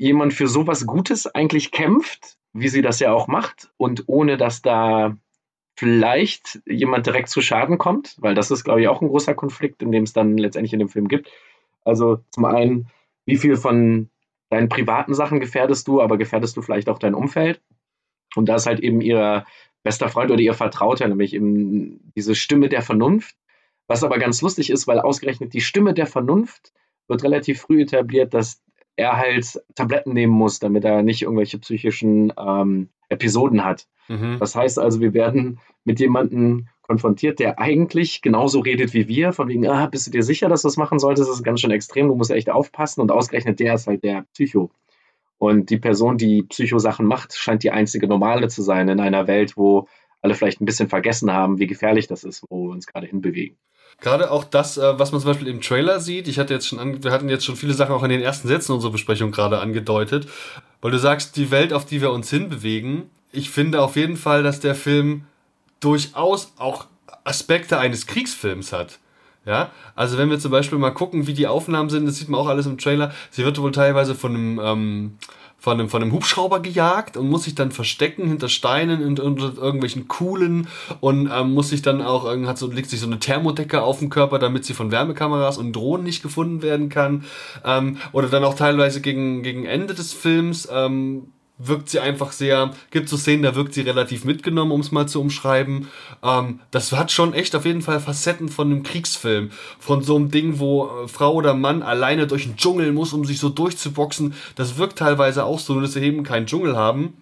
jemand 0.00 0.32
für 0.32 0.48
sowas 0.48 0.86
Gutes 0.86 1.26
eigentlich 1.26 1.72
kämpft, 1.72 2.38
wie 2.54 2.68
sie 2.68 2.80
das 2.80 3.00
ja 3.00 3.12
auch 3.12 3.28
macht, 3.28 3.70
und 3.76 4.04
ohne 4.06 4.38
dass 4.38 4.62
da 4.62 5.14
vielleicht 5.76 6.60
jemand 6.64 7.04
direkt 7.04 7.28
zu 7.28 7.42
Schaden 7.42 7.76
kommt, 7.76 8.16
weil 8.18 8.34
das 8.34 8.50
ist, 8.50 8.64
glaube 8.64 8.80
ich, 8.80 8.88
auch 8.88 9.02
ein 9.02 9.08
großer 9.08 9.34
Konflikt, 9.34 9.82
in 9.82 9.92
dem 9.92 10.04
es 10.04 10.14
dann 10.14 10.38
letztendlich 10.38 10.72
in 10.72 10.78
dem 10.78 10.88
Film 10.88 11.06
gibt. 11.06 11.30
Also 11.84 12.24
zum 12.30 12.46
einen, 12.46 12.88
wie 13.26 13.36
viel 13.36 13.56
von 13.56 14.08
deinen 14.48 14.70
privaten 14.70 15.12
Sachen 15.12 15.38
gefährdest 15.38 15.86
du, 15.86 16.00
aber 16.00 16.16
gefährdest 16.16 16.56
du 16.56 16.62
vielleicht 16.62 16.88
auch 16.88 16.98
dein 16.98 17.14
Umfeld? 17.14 17.60
Und 18.34 18.48
da 18.48 18.54
ist 18.54 18.66
halt 18.66 18.80
eben 18.80 19.02
ihr 19.02 19.44
bester 19.82 20.08
Freund 20.08 20.30
oder 20.30 20.40
ihr 20.40 20.54
Vertrauter, 20.54 21.08
nämlich 21.08 21.34
eben 21.34 22.10
diese 22.16 22.34
Stimme 22.34 22.70
der 22.70 22.80
Vernunft. 22.80 23.36
Was 23.86 24.02
aber 24.02 24.18
ganz 24.18 24.40
lustig 24.40 24.70
ist, 24.70 24.86
weil 24.86 24.98
ausgerechnet 24.98 25.52
die 25.52 25.60
Stimme 25.60 25.92
der 25.92 26.06
Vernunft 26.06 26.72
wird 27.06 27.22
relativ 27.22 27.60
früh 27.60 27.82
etabliert, 27.82 28.32
dass 28.32 28.62
er 28.96 29.16
halt 29.16 29.60
Tabletten 29.74 30.12
nehmen 30.12 30.32
muss, 30.32 30.58
damit 30.58 30.84
er 30.84 31.02
nicht 31.02 31.22
irgendwelche 31.22 31.58
psychischen 31.58 32.32
ähm, 32.38 32.88
Episoden 33.08 33.64
hat. 33.64 33.86
Mhm. 34.08 34.38
Das 34.38 34.54
heißt 34.54 34.78
also, 34.78 35.00
wir 35.00 35.14
werden 35.14 35.58
mit 35.84 36.00
jemandem 36.00 36.68
konfrontiert, 36.82 37.38
der 37.38 37.58
eigentlich 37.58 38.20
genauso 38.20 38.60
redet 38.60 38.92
wie 38.94 39.06
wir, 39.06 39.32
von 39.32 39.48
wegen, 39.48 39.66
ah, 39.68 39.86
bist 39.86 40.08
du 40.08 40.10
dir 40.10 40.22
sicher, 40.22 40.48
dass 40.48 40.62
du 40.62 40.68
das 40.68 40.76
machen 40.76 40.98
solltest? 40.98 41.28
Das 41.28 41.36
ist 41.36 41.44
ganz 41.44 41.60
schön 41.60 41.70
extrem, 41.70 42.08
du 42.08 42.16
musst 42.16 42.32
echt 42.32 42.50
aufpassen 42.50 43.00
und 43.00 43.12
ausgerechnet 43.12 43.60
der 43.60 43.74
ist 43.74 43.86
halt 43.86 44.02
der 44.02 44.26
Psycho. 44.32 44.70
Und 45.38 45.70
die 45.70 45.78
Person, 45.78 46.18
die 46.18 46.42
Psychosachen 46.42 47.06
macht, 47.06 47.34
scheint 47.34 47.62
die 47.62 47.70
einzige 47.70 48.08
normale 48.08 48.48
zu 48.48 48.62
sein 48.62 48.88
in 48.88 49.00
einer 49.00 49.26
Welt, 49.26 49.56
wo 49.56 49.86
alle 50.20 50.34
vielleicht 50.34 50.60
ein 50.60 50.66
bisschen 50.66 50.88
vergessen 50.88 51.32
haben, 51.32 51.58
wie 51.58 51.66
gefährlich 51.66 52.08
das 52.08 52.24
ist, 52.24 52.44
wo 52.50 52.66
wir 52.66 52.72
uns 52.72 52.86
gerade 52.86 53.06
hinbewegen. 53.06 53.56
Gerade 54.00 54.30
auch 54.30 54.44
das, 54.44 54.78
äh, 54.78 54.98
was 54.98 55.12
man 55.12 55.20
zum 55.20 55.30
Beispiel 55.30 55.48
im 55.48 55.60
Trailer 55.60 56.00
sieht, 56.00 56.28
ich 56.28 56.38
hatte 56.38 56.54
jetzt 56.54 56.66
schon, 56.66 57.02
wir 57.02 57.10
hatten 57.10 57.28
jetzt 57.28 57.44
schon 57.44 57.56
viele 57.56 57.74
Sachen 57.74 57.94
auch 57.94 58.02
in 58.02 58.10
den 58.10 58.22
ersten 58.22 58.48
Sätzen 58.48 58.72
unserer 58.72 58.92
Besprechung 58.92 59.30
gerade 59.30 59.58
angedeutet, 59.58 60.26
weil 60.80 60.90
du 60.90 60.98
sagst, 60.98 61.36
die 61.36 61.50
Welt, 61.50 61.72
auf 61.72 61.84
die 61.84 62.00
wir 62.00 62.10
uns 62.12 62.30
hinbewegen, 62.30 63.10
ich 63.32 63.50
finde 63.50 63.82
auf 63.82 63.96
jeden 63.96 64.16
Fall, 64.16 64.42
dass 64.42 64.60
der 64.60 64.74
Film 64.74 65.24
durchaus 65.80 66.52
auch 66.56 66.86
Aspekte 67.24 67.78
eines 67.78 68.06
Kriegsfilms 68.06 68.72
hat. 68.72 68.98
Ja, 69.46 69.70
also 69.94 70.18
wenn 70.18 70.28
wir 70.28 70.38
zum 70.38 70.50
Beispiel 70.50 70.78
mal 70.78 70.90
gucken, 70.90 71.26
wie 71.26 71.32
die 71.32 71.46
Aufnahmen 71.46 71.88
sind, 71.88 72.06
das 72.06 72.16
sieht 72.16 72.28
man 72.28 72.40
auch 72.40 72.48
alles 72.48 72.66
im 72.66 72.76
Trailer. 72.76 73.12
Sie 73.30 73.44
wird 73.44 73.58
wohl 73.60 73.72
teilweise 73.72 74.14
von 74.14 74.34
einem 74.34 74.60
ähm, 74.62 75.18
von 75.60 75.78
einem, 75.78 75.88
von 75.88 76.02
einem 76.02 76.12
Hubschrauber 76.12 76.60
gejagt 76.60 77.16
und 77.16 77.28
muss 77.28 77.44
sich 77.44 77.54
dann 77.54 77.70
verstecken 77.70 78.26
hinter 78.26 78.48
Steinen 78.48 79.04
und 79.04 79.20
unter 79.20 79.56
irgendwelchen 79.56 80.08
Kuhlen 80.08 80.68
und 81.00 81.30
ähm, 81.32 81.52
muss 81.52 81.68
sich 81.68 81.82
dann 81.82 82.00
auch, 82.00 82.26
hat 82.46 82.58
so, 82.58 82.70
legt 82.70 82.90
sich 82.90 83.00
so 83.00 83.06
eine 83.06 83.18
Thermodecke 83.18 83.82
auf 83.82 83.98
den 83.98 84.08
Körper, 84.08 84.38
damit 84.38 84.64
sie 84.64 84.74
von 84.74 84.90
Wärmekameras 84.90 85.58
und 85.58 85.74
Drohnen 85.74 86.04
nicht 86.04 86.22
gefunden 86.22 86.62
werden 86.62 86.88
kann. 86.88 87.24
Ähm, 87.64 87.98
oder 88.12 88.28
dann 88.28 88.44
auch 88.44 88.54
teilweise 88.54 89.00
gegen, 89.02 89.42
gegen 89.42 89.66
Ende 89.66 89.94
des 89.94 90.14
Films 90.14 90.66
ähm, 90.72 91.28
wirkt 91.62 91.88
sie 91.90 92.00
einfach 92.00 92.32
sehr, 92.32 92.72
gibt 92.90 93.08
so 93.08 93.16
Szenen, 93.16 93.42
da 93.42 93.54
wirkt 93.54 93.74
sie 93.74 93.82
relativ 93.82 94.24
mitgenommen, 94.24 94.72
um 94.72 94.80
es 94.80 94.92
mal 94.92 95.06
zu 95.06 95.20
umschreiben. 95.20 95.88
Ähm, 96.22 96.60
das 96.70 96.92
hat 96.92 97.12
schon 97.12 97.34
echt 97.34 97.54
auf 97.54 97.66
jeden 97.66 97.82
Fall 97.82 98.00
Facetten 98.00 98.48
von 98.48 98.70
einem 98.70 98.82
Kriegsfilm. 98.82 99.50
Von 99.78 100.02
so 100.02 100.16
einem 100.16 100.30
Ding, 100.30 100.58
wo 100.58 100.86
äh, 100.86 101.08
Frau 101.08 101.34
oder 101.34 101.54
Mann 101.54 101.82
alleine 101.82 102.26
durch 102.26 102.44
den 102.44 102.56
Dschungel 102.56 102.92
muss, 102.92 103.12
um 103.12 103.24
sich 103.24 103.38
so 103.38 103.48
durchzuboxen. 103.48 104.34
Das 104.56 104.78
wirkt 104.78 104.98
teilweise 104.98 105.44
auch 105.44 105.58
so, 105.58 105.80
dass 105.80 105.92
sie 105.92 106.00
eben 106.00 106.22
keinen 106.22 106.46
Dschungel 106.46 106.76
haben, 106.76 107.14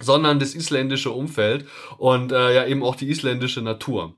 sondern 0.00 0.38
das 0.38 0.54
isländische 0.54 1.10
Umfeld 1.10 1.66
und 1.98 2.32
äh, 2.32 2.54
ja 2.54 2.66
eben 2.66 2.82
auch 2.82 2.96
die 2.96 3.10
isländische 3.10 3.62
Natur. 3.62 4.14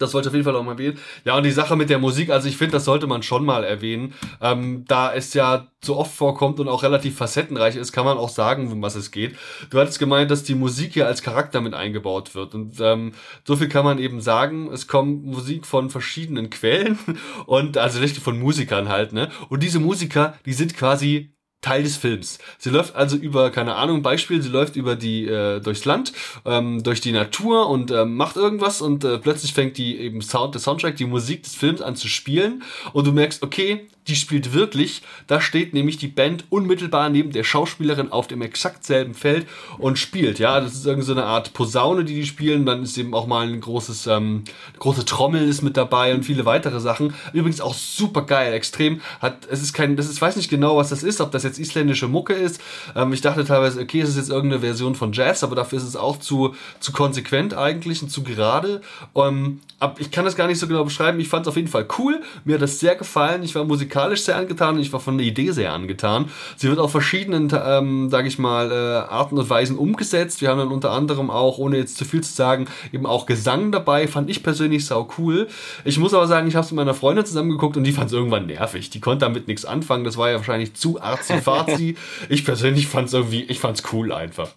Das 0.00 0.14
wollte 0.14 0.28
ich 0.28 0.30
auf 0.30 0.34
jeden 0.34 0.44
Fall 0.44 0.56
auch 0.56 0.64
mal 0.64 0.72
erwähnen. 0.72 0.98
Ja, 1.24 1.36
und 1.36 1.44
die 1.44 1.50
Sache 1.50 1.76
mit 1.76 1.90
der 1.90 1.98
Musik, 1.98 2.30
also 2.30 2.48
ich 2.48 2.56
finde, 2.56 2.72
das 2.72 2.86
sollte 2.86 3.06
man 3.06 3.22
schon 3.22 3.44
mal 3.44 3.64
erwähnen. 3.64 4.14
Ähm, 4.40 4.84
da 4.88 5.12
es 5.12 5.34
ja 5.34 5.68
so 5.84 5.96
oft 5.96 6.12
vorkommt 6.12 6.58
und 6.58 6.68
auch 6.68 6.82
relativ 6.82 7.16
facettenreich 7.16 7.76
ist, 7.76 7.92
kann 7.92 8.06
man 8.06 8.16
auch 8.16 8.30
sagen, 8.30 8.72
um 8.72 8.80
was 8.80 8.94
es 8.94 9.10
geht. 9.10 9.36
Du 9.68 9.78
hattest 9.78 9.98
gemeint, 9.98 10.30
dass 10.30 10.42
die 10.42 10.54
Musik 10.54 10.94
hier 10.94 11.06
als 11.06 11.22
Charakter 11.22 11.60
mit 11.60 11.74
eingebaut 11.74 12.34
wird. 12.34 12.54
Und 12.54 12.80
ähm, 12.80 13.12
so 13.44 13.56
viel 13.56 13.68
kann 13.68 13.84
man 13.84 13.98
eben 13.98 14.22
sagen. 14.22 14.70
Es 14.72 14.88
kommt 14.88 15.24
Musik 15.24 15.66
von 15.66 15.90
verschiedenen 15.90 16.48
Quellen 16.48 16.98
und 17.46 17.76
also 17.76 18.00
nicht 18.00 18.16
von 18.16 18.38
Musikern 18.38 18.88
halt, 18.88 19.12
ne? 19.12 19.28
Und 19.50 19.62
diese 19.62 19.80
Musiker, 19.80 20.34
die 20.46 20.54
sind 20.54 20.74
quasi 20.74 21.34
Teil 21.60 21.82
des 21.82 21.96
Films. 21.96 22.38
Sie 22.58 22.70
läuft 22.70 22.96
also 22.96 23.16
über, 23.16 23.50
keine 23.50 23.74
Ahnung, 23.74 24.02
Beispiel, 24.02 24.40
sie 24.40 24.48
läuft 24.48 24.76
über 24.76 24.96
die, 24.96 25.26
äh, 25.26 25.60
durchs 25.60 25.84
Land, 25.84 26.12
ähm, 26.46 26.82
durch 26.82 27.00
die 27.00 27.12
Natur 27.12 27.68
und 27.68 27.90
äh, 27.90 28.06
macht 28.06 28.36
irgendwas 28.36 28.80
und 28.80 29.04
äh, 29.04 29.18
plötzlich 29.18 29.52
fängt 29.52 29.76
die 29.76 29.98
eben 29.98 30.22
Sound, 30.22 30.54
der 30.54 30.60
Soundtrack, 30.60 30.96
die 30.96 31.04
Musik 31.04 31.42
des 31.42 31.54
Films 31.54 31.82
an 31.82 31.96
zu 31.96 32.08
spielen 32.08 32.62
und 32.92 33.06
du 33.06 33.12
merkst, 33.12 33.42
okay, 33.42 33.88
die 34.08 34.16
spielt 34.16 34.52
wirklich. 34.52 35.02
Da 35.26 35.40
steht 35.40 35.74
nämlich 35.74 35.98
die 35.98 36.08
Band 36.08 36.44
unmittelbar 36.50 37.10
neben 37.10 37.32
der 37.32 37.44
Schauspielerin 37.44 38.10
auf 38.10 38.26
dem 38.26 38.42
exakt 38.42 38.84
selben 38.84 39.14
Feld 39.14 39.46
und 39.78 39.98
spielt. 39.98 40.38
Ja, 40.38 40.60
das 40.60 40.74
ist 40.74 40.86
irgendwie 40.86 41.06
so 41.06 41.12
eine 41.12 41.24
Art 41.24 41.52
Posaune, 41.52 42.04
die 42.04 42.14
die 42.14 42.26
spielen. 42.26 42.66
Dann 42.66 42.82
ist 42.82 42.96
eben 42.98 43.14
auch 43.14 43.26
mal 43.26 43.46
ein 43.46 43.60
großes, 43.60 44.06
ähm, 44.06 44.44
große 44.78 45.04
Trommel 45.04 45.48
ist 45.48 45.62
mit 45.62 45.76
dabei 45.76 46.14
und 46.14 46.24
viele 46.24 46.44
weitere 46.44 46.80
Sachen. 46.80 47.14
Übrigens 47.32 47.60
auch 47.60 47.74
super 47.74 48.22
geil, 48.22 48.52
extrem. 48.52 49.00
Hat, 49.20 49.46
es 49.50 49.62
ist 49.62 49.72
kein, 49.74 49.96
das 49.96 50.08
ist, 50.08 50.20
weiß 50.20 50.36
nicht 50.36 50.50
genau, 50.50 50.76
was 50.76 50.88
das 50.88 51.02
ist, 51.02 51.20
ob 51.20 51.30
das 51.30 51.44
jetzt 51.44 51.49
isländische 51.58 52.08
Mucke 52.08 52.34
ist. 52.34 52.60
Ähm, 52.94 53.12
ich 53.12 53.20
dachte 53.20 53.44
teilweise, 53.44 53.80
okay, 53.80 54.00
es 54.00 54.10
ist 54.10 54.16
jetzt 54.16 54.30
irgendeine 54.30 54.60
Version 54.60 54.94
von 54.94 55.12
Jazz, 55.12 55.42
aber 55.42 55.56
dafür 55.56 55.78
ist 55.78 55.84
es 55.84 55.96
auch 55.96 56.18
zu, 56.18 56.54
zu 56.80 56.92
konsequent 56.92 57.54
eigentlich 57.54 58.02
und 58.02 58.10
zu 58.10 58.22
gerade. 58.22 58.80
Ähm, 59.14 59.60
ab, 59.80 59.96
ich 59.98 60.10
kann 60.10 60.24
das 60.24 60.36
gar 60.36 60.46
nicht 60.46 60.58
so 60.58 60.68
genau 60.68 60.84
beschreiben. 60.84 61.18
Ich 61.20 61.28
fand 61.28 61.46
es 61.46 61.48
auf 61.48 61.56
jeden 61.56 61.68
Fall 61.68 61.86
cool. 61.98 62.20
Mir 62.44 62.54
hat 62.54 62.62
das 62.62 62.78
sehr 62.78 62.94
gefallen. 62.94 63.42
Ich 63.42 63.54
war 63.54 63.64
musikalisch 63.64 64.22
sehr 64.22 64.36
angetan 64.36 64.76
und 64.76 64.82
ich 64.82 64.92
war 64.92 65.00
von 65.00 65.18
der 65.18 65.26
Idee 65.26 65.50
sehr 65.50 65.72
angetan. 65.72 66.26
Sie 66.56 66.68
wird 66.68 66.78
auf 66.78 66.92
verschiedenen, 66.92 67.50
ähm, 67.52 68.10
sage 68.10 68.28
ich 68.28 68.38
mal, 68.38 68.70
äh, 68.70 68.74
Arten 69.10 69.38
und 69.38 69.48
Weisen 69.48 69.78
umgesetzt. 69.78 70.40
Wir 70.40 70.50
haben 70.50 70.58
dann 70.58 70.68
unter 70.68 70.92
anderem 70.92 71.30
auch, 71.30 71.58
ohne 71.58 71.78
jetzt 71.78 71.96
zu 71.96 72.04
viel 72.04 72.22
zu 72.22 72.32
sagen, 72.32 72.66
eben 72.92 73.06
auch 73.06 73.26
Gesang 73.26 73.72
dabei. 73.72 74.06
Fand 74.06 74.30
ich 74.30 74.42
persönlich 74.42 74.86
sau 74.86 75.08
cool. 75.18 75.48
Ich 75.84 75.98
muss 75.98 76.14
aber 76.14 76.26
sagen, 76.26 76.46
ich 76.46 76.56
habe 76.56 76.64
es 76.64 76.70
mit 76.70 76.76
meiner 76.76 76.94
Freundin 76.94 77.24
zusammengeguckt 77.24 77.76
und 77.76 77.84
die 77.84 77.92
fand 77.92 78.08
es 78.08 78.12
irgendwann 78.12 78.46
nervig. 78.46 78.90
Die 78.90 79.00
konnte 79.00 79.24
damit 79.24 79.48
nichts 79.48 79.64
anfangen. 79.64 80.04
Das 80.04 80.16
war 80.16 80.30
ja 80.30 80.36
wahrscheinlich 80.36 80.74
zu 80.74 81.00
arzi-fazi. 81.46 81.96
ich 82.28 82.44
persönlich 82.44 82.86
fand 82.86 83.08
es 83.08 83.14
irgendwie, 83.14 83.42
ich 83.44 83.58
fand 83.58 83.78
es 83.78 83.92
cool 83.92 84.12
einfach. 84.12 84.54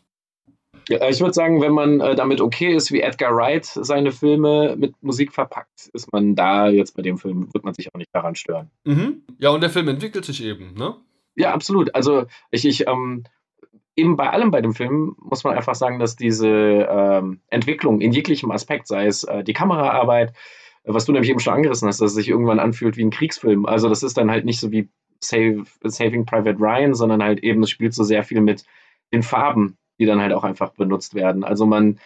Ja, 0.89 1.07
ich 1.07 1.21
würde 1.21 1.33
sagen, 1.33 1.61
wenn 1.61 1.71
man 1.71 2.01
äh, 2.01 2.15
damit 2.15 2.41
okay 2.41 2.75
ist, 2.75 2.91
wie 2.91 3.01
Edgar 3.01 3.33
Wright 3.35 3.65
seine 3.65 4.11
Filme 4.11 4.75
mit 4.77 5.01
Musik 5.01 5.31
verpackt, 5.31 5.89
ist 5.93 6.11
man 6.11 6.35
da 6.35 6.67
jetzt 6.67 6.95
bei 6.95 7.01
dem 7.01 7.17
Film, 7.17 7.53
wird 7.53 7.63
man 7.63 7.73
sich 7.73 7.93
auch 7.93 7.97
nicht 7.97 8.09
daran 8.13 8.35
stören. 8.35 8.69
Mhm. 8.83 9.23
Ja, 9.39 9.51
und 9.51 9.61
der 9.61 9.69
Film 9.69 9.87
entwickelt 9.87 10.25
sich 10.25 10.43
eben, 10.43 10.73
ne? 10.73 10.95
Ja, 11.35 11.53
absolut. 11.53 11.95
Also 11.95 12.25
ich, 12.51 12.65
ich 12.65 12.85
ähm, 12.87 13.23
eben 13.95 14.15
bei 14.15 14.29
allem 14.29 14.51
bei 14.51 14.61
dem 14.61 14.73
Film 14.73 15.15
muss 15.19 15.43
man 15.43 15.55
einfach 15.55 15.75
sagen, 15.75 15.99
dass 15.99 16.15
diese 16.15 16.47
ähm, 16.47 17.39
Entwicklung 17.49 18.01
in 18.01 18.11
jeglichem 18.11 18.51
Aspekt, 18.51 18.87
sei 18.87 19.05
es 19.05 19.23
äh, 19.23 19.43
die 19.43 19.53
Kameraarbeit, 19.53 20.31
äh, 20.83 20.93
was 20.93 21.05
du 21.05 21.11
nämlich 21.11 21.29
eben 21.29 21.39
schon 21.39 21.53
angerissen 21.53 21.87
hast, 21.87 22.01
dass 22.01 22.11
es 22.11 22.15
sich 22.15 22.29
irgendwann 22.29 22.59
anfühlt 22.59 22.97
wie 22.97 23.03
ein 23.03 23.11
Kriegsfilm. 23.11 23.65
Also 23.65 23.89
das 23.89 24.03
ist 24.03 24.17
dann 24.17 24.31
halt 24.31 24.45
nicht 24.45 24.59
so 24.59 24.71
wie 24.71 24.89
Save, 25.23 25.63
Saving 25.83 26.25
Private 26.25 26.59
Ryan, 26.59 26.93
sondern 26.93 27.23
halt 27.23 27.43
eben, 27.43 27.63
es 27.63 27.69
spielt 27.69 27.93
so 27.93 28.03
sehr 28.03 28.23
viel 28.23 28.41
mit 28.41 28.65
den 29.11 29.23
Farben 29.23 29.77
die 29.99 30.05
dann 30.05 30.21
halt 30.21 30.33
auch 30.33 30.43
einfach 30.43 30.71
benutzt 30.71 31.15
werden. 31.15 31.43
Also 31.43 31.65
man, 31.65 31.99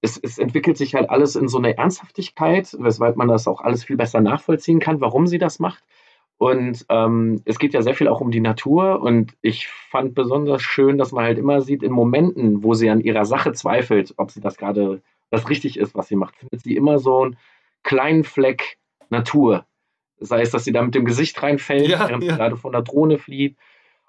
es, 0.00 0.16
es, 0.16 0.38
entwickelt 0.38 0.76
sich 0.76 0.94
halt 0.94 1.10
alles 1.10 1.36
in 1.36 1.48
so 1.48 1.58
eine 1.58 1.76
Ernsthaftigkeit, 1.76 2.74
weshalb 2.78 3.16
man 3.16 3.28
das 3.28 3.46
auch 3.46 3.60
alles 3.60 3.84
viel 3.84 3.96
besser 3.96 4.20
nachvollziehen 4.20 4.80
kann, 4.80 5.00
warum 5.00 5.26
sie 5.26 5.38
das 5.38 5.58
macht. 5.58 5.84
Und 6.38 6.86
ähm, 6.88 7.42
es 7.44 7.58
geht 7.58 7.74
ja 7.74 7.82
sehr 7.82 7.94
viel 7.94 8.08
auch 8.08 8.22
um 8.22 8.30
die 8.30 8.40
Natur. 8.40 9.02
Und 9.02 9.34
ich 9.42 9.68
fand 9.68 10.14
besonders 10.14 10.62
schön, 10.62 10.96
dass 10.96 11.12
man 11.12 11.24
halt 11.24 11.38
immer 11.38 11.60
sieht, 11.60 11.82
in 11.82 11.92
Momenten, 11.92 12.62
wo 12.62 12.72
sie 12.72 12.88
an 12.88 13.02
ihrer 13.02 13.26
Sache 13.26 13.52
zweifelt, 13.52 14.14
ob 14.16 14.30
sie 14.30 14.40
das 14.40 14.56
gerade 14.56 15.02
das 15.30 15.50
richtig 15.50 15.78
ist, 15.78 15.94
was 15.94 16.08
sie 16.08 16.16
macht, 16.16 16.36
findet 16.36 16.62
sie 16.62 16.74
immer 16.74 16.98
so 16.98 17.22
einen 17.22 17.36
kleinen 17.82 18.24
Fleck 18.24 18.78
Natur. 19.10 19.66
Sei 20.20 20.42
es, 20.42 20.50
dass 20.50 20.64
sie 20.64 20.72
da 20.72 20.82
mit 20.82 20.94
dem 20.94 21.04
Gesicht 21.04 21.42
reinfällt, 21.42 21.88
ja, 21.88 22.08
während 22.08 22.24
ja. 22.24 22.32
sie 22.32 22.36
gerade 22.36 22.56
von 22.56 22.72
der 22.72 22.82
Drohne 22.82 23.18
flieht 23.18 23.56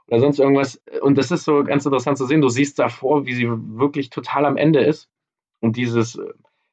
oder 0.07 0.19
sonst 0.19 0.39
irgendwas. 0.39 0.81
Und 1.01 1.17
das 1.17 1.31
ist 1.31 1.45
so 1.45 1.63
ganz 1.63 1.85
interessant 1.85 2.17
zu 2.17 2.25
sehen. 2.25 2.41
Du 2.41 2.49
siehst 2.49 2.77
davor, 2.79 3.25
wie 3.25 3.33
sie 3.33 3.47
wirklich 3.49 4.09
total 4.09 4.45
am 4.45 4.57
Ende 4.57 4.81
ist. 4.81 5.09
Und 5.61 5.77
dieses, 5.77 6.19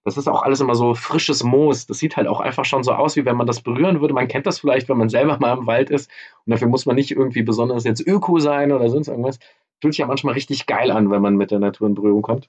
das 0.05 0.17
ist 0.17 0.29
auch 0.29 0.43
alles 0.43 0.61
immer 0.61 0.75
so 0.75 0.95
frisches 0.95 1.45
Moos. 1.45 1.87
Das 1.87 1.99
sieht 1.99 2.17
halt 2.17 2.27
auch 2.27 2.41
einfach 2.41 2.65
schon 2.65 2.83
so 2.83 2.93
aus, 2.93 3.17
wie 3.17 3.25
wenn 3.25 3.37
man 3.37 3.47
das 3.47 3.61
berühren 3.61 4.01
würde. 4.01 4.15
Man 4.15 4.27
kennt 4.27 4.47
das 4.47 4.59
vielleicht, 4.59 4.89
wenn 4.89 4.99
man 4.99 5.09
selber 5.09 5.39
mal 5.39 5.57
im 5.57 5.67
Wald 5.67 5.91
ist. 5.91 6.11
Und 6.47 6.51
dafür 6.51 6.69
muss 6.69 6.87
man 6.87 6.97
nicht 6.97 7.13
irgendwie 7.13 7.43
besonders 7.43 7.85
jetzt 7.85 8.05
Öko 8.05 8.41
sein 8.41 8.73
oder 8.73 8.89
sonst 8.89 9.09
irgendwas. 9.09 9.39
Fühlt 9.81 9.95
sich 9.95 9.99
ja 9.99 10.07
manchmal 10.07 10.35
richtig 10.35 10.67
geil 10.67 10.91
an, 10.91 11.11
wenn 11.11 11.23
man 11.23 11.37
mit 11.37 11.53
der 11.53 11.61
Natur 11.61 11.87
in 11.87 11.95
Berührung 11.95 12.23
kommt. 12.23 12.49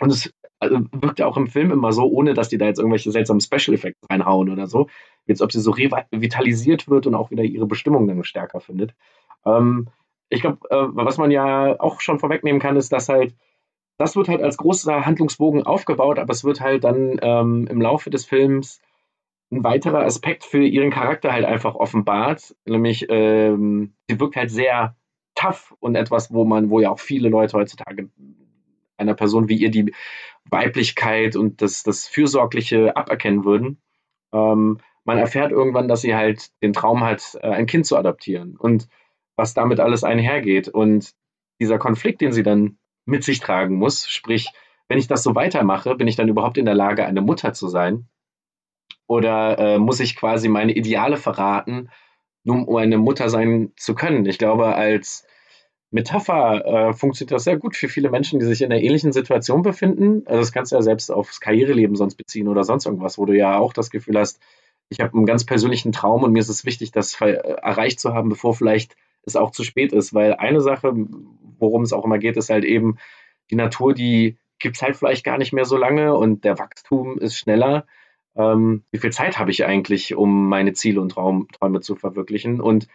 Und 0.00 0.10
es 0.10 0.32
also, 0.58 0.80
wirkt 0.92 1.18
ja 1.18 1.26
auch 1.26 1.38
im 1.38 1.46
Film 1.46 1.70
immer 1.70 1.92
so, 1.92 2.04
ohne 2.04 2.34
dass 2.34 2.50
die 2.50 2.58
da 2.58 2.66
jetzt 2.66 2.78
irgendwelche 2.78 3.10
seltsamen 3.10 3.40
Special 3.40 3.74
Effects 3.74 4.00
reinhauen 4.10 4.50
oder 4.50 4.66
so. 4.66 4.88
Jetzt, 5.26 5.42
ob 5.42 5.52
sie 5.52 5.60
so 5.60 5.70
revitalisiert 5.70 6.88
wird 6.88 7.06
und 7.06 7.14
auch 7.14 7.30
wieder 7.30 7.44
ihre 7.44 7.66
Bestimmung 7.66 8.06
dann 8.08 8.24
stärker 8.24 8.60
findet. 8.60 8.94
Ähm, 9.44 9.88
ich 10.28 10.40
glaube, 10.40 10.58
äh, 10.70 10.86
was 10.90 11.18
man 11.18 11.30
ja 11.30 11.78
auch 11.80 12.00
schon 12.00 12.18
vorwegnehmen 12.18 12.60
kann, 12.60 12.76
ist, 12.76 12.92
dass 12.92 13.08
halt, 13.08 13.34
das 13.98 14.16
wird 14.16 14.28
halt 14.28 14.42
als 14.42 14.56
großer 14.56 15.04
Handlungsbogen 15.04 15.64
aufgebaut, 15.64 16.18
aber 16.18 16.32
es 16.32 16.44
wird 16.44 16.60
halt 16.60 16.84
dann 16.84 17.18
ähm, 17.22 17.66
im 17.68 17.80
Laufe 17.80 18.10
des 18.10 18.24
Films 18.24 18.80
ein 19.52 19.64
weiterer 19.64 20.04
Aspekt 20.04 20.44
für 20.44 20.62
ihren 20.64 20.90
Charakter 20.90 21.32
halt 21.32 21.44
einfach 21.44 21.74
offenbart. 21.74 22.54
Nämlich, 22.64 23.06
ähm, 23.08 23.94
sie 24.08 24.20
wirkt 24.20 24.36
halt 24.36 24.50
sehr 24.50 24.96
tough 25.34 25.74
und 25.80 25.96
etwas, 25.96 26.32
wo 26.32 26.44
man, 26.44 26.70
wo 26.70 26.80
ja 26.80 26.90
auch 26.90 27.00
viele 27.00 27.28
Leute 27.28 27.56
heutzutage 27.56 28.10
einer 28.96 29.14
Person 29.14 29.48
wie 29.48 29.56
ihr 29.56 29.70
die 29.70 29.92
Weiblichkeit 30.44 31.34
und 31.36 31.62
das, 31.62 31.82
das 31.82 32.06
Fürsorgliche 32.06 32.96
aberkennen 32.96 33.44
würden. 33.44 33.80
Ähm, 34.32 34.78
man 35.04 35.18
erfährt 35.18 35.52
irgendwann, 35.52 35.88
dass 35.88 36.02
sie 36.02 36.14
halt 36.14 36.50
den 36.62 36.72
Traum 36.72 37.02
hat, 37.02 37.38
äh, 37.42 37.48
ein 37.48 37.66
Kind 37.66 37.86
zu 37.86 37.96
adoptieren. 37.96 38.56
Und 38.56 38.88
was 39.40 39.54
damit 39.54 39.80
alles 39.80 40.04
einhergeht. 40.04 40.68
Und 40.68 41.12
dieser 41.60 41.78
Konflikt, 41.78 42.20
den 42.20 42.32
sie 42.32 42.42
dann 42.42 42.78
mit 43.06 43.24
sich 43.24 43.40
tragen 43.40 43.76
muss, 43.76 44.06
sprich, 44.08 44.50
wenn 44.88 44.98
ich 44.98 45.08
das 45.08 45.22
so 45.22 45.34
weitermache, 45.34 45.94
bin 45.94 46.08
ich 46.08 46.16
dann 46.16 46.28
überhaupt 46.28 46.58
in 46.58 46.66
der 46.66 46.74
Lage, 46.74 47.06
eine 47.06 47.22
Mutter 47.22 47.52
zu 47.52 47.68
sein? 47.68 48.06
Oder 49.06 49.58
äh, 49.58 49.78
muss 49.78 49.98
ich 49.98 50.14
quasi 50.14 50.48
meine 50.48 50.72
Ideale 50.72 51.16
verraten, 51.16 51.90
nur 52.44 52.68
um 52.68 52.76
eine 52.76 52.98
Mutter 52.98 53.30
sein 53.30 53.72
zu 53.76 53.94
können? 53.94 54.26
Ich 54.26 54.38
glaube, 54.38 54.74
als 54.74 55.26
Metapher 55.90 56.64
äh, 56.64 56.92
funktioniert 56.92 57.32
das 57.32 57.44
sehr 57.44 57.56
gut 57.56 57.76
für 57.76 57.88
viele 57.88 58.10
Menschen, 58.10 58.38
die 58.38 58.46
sich 58.46 58.62
in 58.62 58.70
einer 58.70 58.80
ähnlichen 58.80 59.12
Situation 59.12 59.62
befinden. 59.62 60.22
Also 60.26 60.40
das 60.40 60.52
kannst 60.52 60.70
du 60.70 60.76
ja 60.76 60.82
selbst 60.82 61.10
aufs 61.10 61.40
Karriereleben 61.40 61.96
sonst 61.96 62.16
beziehen 62.16 62.46
oder 62.46 62.62
sonst 62.62 62.86
irgendwas, 62.86 63.18
wo 63.18 63.26
du 63.26 63.36
ja 63.36 63.58
auch 63.58 63.72
das 63.72 63.90
Gefühl 63.90 64.18
hast, 64.18 64.40
ich 64.90 65.00
habe 65.00 65.16
einen 65.16 65.26
ganz 65.26 65.44
persönlichen 65.44 65.92
Traum 65.92 66.24
und 66.24 66.32
mir 66.32 66.40
ist 66.40 66.48
es 66.48 66.64
wichtig, 66.64 66.90
das 66.90 67.18
erreicht 67.20 68.00
zu 68.00 68.12
haben, 68.12 68.28
bevor 68.28 68.54
vielleicht 68.54 68.96
es 69.22 69.36
auch 69.36 69.52
zu 69.52 69.64
spät 69.64 69.92
ist. 69.92 70.12
Weil 70.12 70.34
eine 70.34 70.60
Sache, 70.60 70.92
worum 71.58 71.82
es 71.82 71.92
auch 71.92 72.04
immer 72.04 72.18
geht, 72.18 72.36
ist 72.36 72.50
halt 72.50 72.64
eben, 72.64 72.98
die 73.50 73.56
Natur, 73.56 73.94
die 73.94 74.36
gibt 74.58 74.76
es 74.76 74.82
halt 74.82 74.96
vielleicht 74.96 75.24
gar 75.24 75.38
nicht 75.38 75.52
mehr 75.52 75.64
so 75.64 75.76
lange 75.76 76.14
und 76.14 76.44
der 76.44 76.58
Wachstum 76.58 77.18
ist 77.18 77.36
schneller. 77.36 77.86
Ähm, 78.36 78.84
wie 78.90 78.98
viel 78.98 79.10
Zeit 79.12 79.38
habe 79.38 79.50
ich 79.50 79.64
eigentlich, 79.64 80.14
um 80.14 80.48
meine 80.48 80.72
Ziele 80.72 81.00
und 81.00 81.10
Traum, 81.12 81.48
Träume 81.52 81.80
zu 81.80 81.96
verwirklichen? 81.96 82.60
Und 82.60 82.88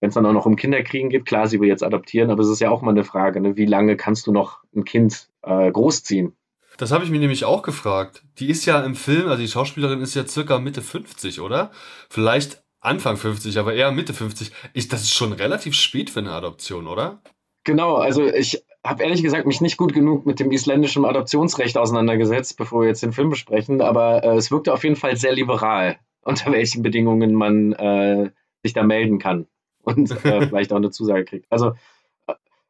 wenn 0.00 0.08
es 0.08 0.14
dann 0.14 0.26
auch 0.26 0.32
noch 0.32 0.46
um 0.46 0.56
Kinderkriegen 0.56 1.10
geht, 1.10 1.26
klar, 1.26 1.48
sie 1.48 1.60
will 1.60 1.68
jetzt 1.68 1.82
adoptieren, 1.82 2.30
aber 2.30 2.42
es 2.42 2.48
ist 2.48 2.60
ja 2.60 2.70
auch 2.70 2.82
mal 2.82 2.92
eine 2.92 3.04
Frage, 3.04 3.40
ne? 3.40 3.56
wie 3.56 3.66
lange 3.66 3.96
kannst 3.96 4.26
du 4.26 4.32
noch 4.32 4.62
ein 4.74 4.84
Kind 4.84 5.28
äh, 5.42 5.70
großziehen? 5.70 6.37
Das 6.78 6.92
habe 6.92 7.04
ich 7.04 7.10
mir 7.10 7.18
nämlich 7.18 7.44
auch 7.44 7.62
gefragt. 7.62 8.22
Die 8.38 8.48
ist 8.48 8.64
ja 8.64 8.80
im 8.80 8.94
Film, 8.94 9.28
also 9.28 9.42
die 9.42 9.48
Schauspielerin 9.48 10.00
ist 10.00 10.14
ja 10.14 10.26
circa 10.26 10.58
Mitte 10.60 10.80
50, 10.80 11.40
oder? 11.40 11.72
Vielleicht 12.08 12.62
Anfang 12.80 13.16
50, 13.16 13.58
aber 13.58 13.74
eher 13.74 13.90
Mitte 13.90 14.14
50. 14.14 14.52
Ich, 14.72 14.86
das 14.86 15.02
ist 15.02 15.12
schon 15.12 15.32
relativ 15.32 15.74
spät 15.74 16.08
für 16.08 16.20
eine 16.20 16.30
Adoption, 16.30 16.86
oder? 16.86 17.20
Genau, 17.64 17.96
also 17.96 18.24
ich 18.26 18.62
habe 18.86 19.02
ehrlich 19.02 19.24
gesagt 19.24 19.44
mich 19.44 19.60
nicht 19.60 19.76
gut 19.76 19.92
genug 19.92 20.24
mit 20.24 20.38
dem 20.38 20.52
isländischen 20.52 21.04
Adoptionsrecht 21.04 21.76
auseinandergesetzt, 21.76 22.56
bevor 22.56 22.82
wir 22.82 22.88
jetzt 22.88 23.02
den 23.02 23.12
Film 23.12 23.30
besprechen, 23.30 23.80
aber 23.80 24.22
äh, 24.22 24.36
es 24.36 24.52
wirkte 24.52 24.72
auf 24.72 24.84
jeden 24.84 24.96
Fall 24.96 25.16
sehr 25.16 25.32
liberal, 25.32 25.98
unter 26.22 26.52
welchen 26.52 26.82
Bedingungen 26.82 27.34
man 27.34 27.72
äh, 27.72 28.30
sich 28.62 28.72
da 28.72 28.84
melden 28.84 29.18
kann 29.18 29.48
und 29.82 30.12
äh, 30.12 30.14
vielleicht 30.46 30.72
auch 30.72 30.76
eine 30.76 30.90
Zusage 30.90 31.24
kriegt. 31.24 31.46
Also 31.50 31.72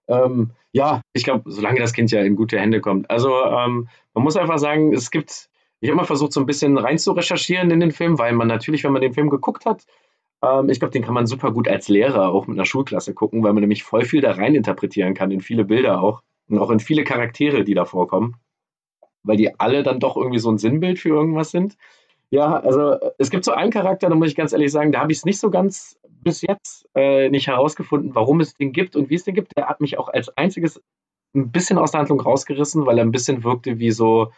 ähm, 0.08 0.50
ja, 0.72 1.00
ich 1.12 1.24
glaube, 1.24 1.50
solange 1.50 1.80
das 1.80 1.92
Kind 1.92 2.10
ja 2.10 2.22
in 2.22 2.36
gute 2.36 2.58
Hände 2.58 2.80
kommt. 2.80 3.10
Also 3.10 3.30
ähm, 3.44 3.88
man 4.14 4.24
muss 4.24 4.36
einfach 4.36 4.58
sagen, 4.58 4.92
es 4.92 5.10
gibt, 5.10 5.48
ich 5.80 5.88
habe 5.88 5.96
mal 5.96 6.04
versucht, 6.04 6.32
so 6.32 6.40
ein 6.40 6.46
bisschen 6.46 6.76
rein 6.76 6.98
zu 6.98 7.12
recherchieren 7.12 7.70
in 7.70 7.80
den 7.80 7.92
Film, 7.92 8.18
weil 8.18 8.32
man 8.32 8.48
natürlich, 8.48 8.84
wenn 8.84 8.92
man 8.92 9.02
den 9.02 9.14
Film 9.14 9.30
geguckt 9.30 9.64
hat, 9.64 9.86
ähm, 10.42 10.68
ich 10.68 10.78
glaube, 10.78 10.92
den 10.92 11.04
kann 11.04 11.14
man 11.14 11.26
super 11.26 11.52
gut 11.52 11.68
als 11.68 11.88
Lehrer 11.88 12.28
auch 12.28 12.46
mit 12.46 12.56
einer 12.56 12.66
Schulklasse 12.66 13.14
gucken, 13.14 13.42
weil 13.42 13.52
man 13.52 13.60
nämlich 13.60 13.82
voll 13.82 14.04
viel 14.04 14.20
da 14.20 14.32
rein 14.32 14.54
interpretieren 14.54 15.14
kann, 15.14 15.30
in 15.30 15.40
viele 15.40 15.64
Bilder 15.64 16.02
auch 16.02 16.22
und 16.48 16.58
auch 16.58 16.70
in 16.70 16.80
viele 16.80 17.04
Charaktere, 17.04 17.64
die 17.64 17.74
da 17.74 17.84
vorkommen, 17.84 18.36
weil 19.22 19.36
die 19.36 19.58
alle 19.58 19.82
dann 19.82 20.00
doch 20.00 20.16
irgendwie 20.16 20.38
so 20.38 20.50
ein 20.50 20.58
Sinnbild 20.58 20.98
für 20.98 21.10
irgendwas 21.10 21.50
sind. 21.50 21.76
Ja, 22.30 22.58
also 22.58 22.96
es 23.16 23.30
gibt 23.30 23.44
so 23.44 23.52
einen 23.52 23.70
Charakter, 23.70 24.08
da 24.08 24.14
muss 24.14 24.28
ich 24.28 24.36
ganz 24.36 24.52
ehrlich 24.52 24.70
sagen, 24.70 24.92
da 24.92 25.00
habe 25.00 25.12
ich 25.12 25.18
es 25.18 25.24
nicht 25.24 25.40
so 25.40 25.50
ganz 25.50 25.98
bis 26.28 26.42
jetzt 26.42 26.87
äh, 26.94 27.30
nicht 27.30 27.47
herausgefunden, 27.47 28.14
warum 28.14 28.40
es 28.40 28.54
den 28.54 28.73
gibt 28.73 28.97
und 28.97 29.08
wie 29.08 29.14
es 29.14 29.25
den 29.25 29.35
gibt. 29.35 29.56
Der 29.56 29.66
hat 29.66 29.80
mich 29.80 29.99
auch 29.99 30.08
als 30.08 30.28
einziges 30.37 30.82
ein 31.35 31.50
bisschen 31.50 31.78
aus 31.78 31.92
der 31.92 32.00
Handlung 32.00 32.20
rausgerissen, 32.20 32.85
weil 32.85 32.99
er 32.99 33.04
ein 33.04 33.12
bisschen 33.12 33.44
wirkte 33.44 33.78
wie 33.78 33.90
so, 33.90 34.30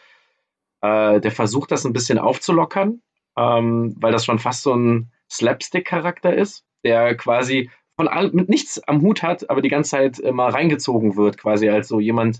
äh, 0.81 1.19
der 1.19 1.31
versucht 1.31 1.71
das 1.71 1.85
ein 1.85 1.91
bisschen 1.91 2.17
aufzulockern, 2.17 3.01
ähm, 3.37 3.93
weil 3.99 4.13
das 4.13 4.23
schon 4.23 4.39
fast 4.39 4.63
so 4.63 4.73
ein 4.73 5.11
Slapstick-Charakter 5.29 6.33
ist, 6.33 6.63
der 6.85 7.15
quasi 7.15 7.69
von 7.97 8.07
all, 8.07 8.31
mit 8.31 8.47
nichts 8.47 8.81
am 8.87 9.01
Hut 9.01 9.21
hat, 9.21 9.49
aber 9.49 9.61
die 9.61 9.69
ganze 9.69 9.91
Zeit 9.91 10.19
immer 10.19 10.47
reingezogen 10.47 11.17
wird, 11.17 11.37
quasi 11.37 11.67
als 11.67 11.89
so 11.89 11.99
jemand 11.99 12.39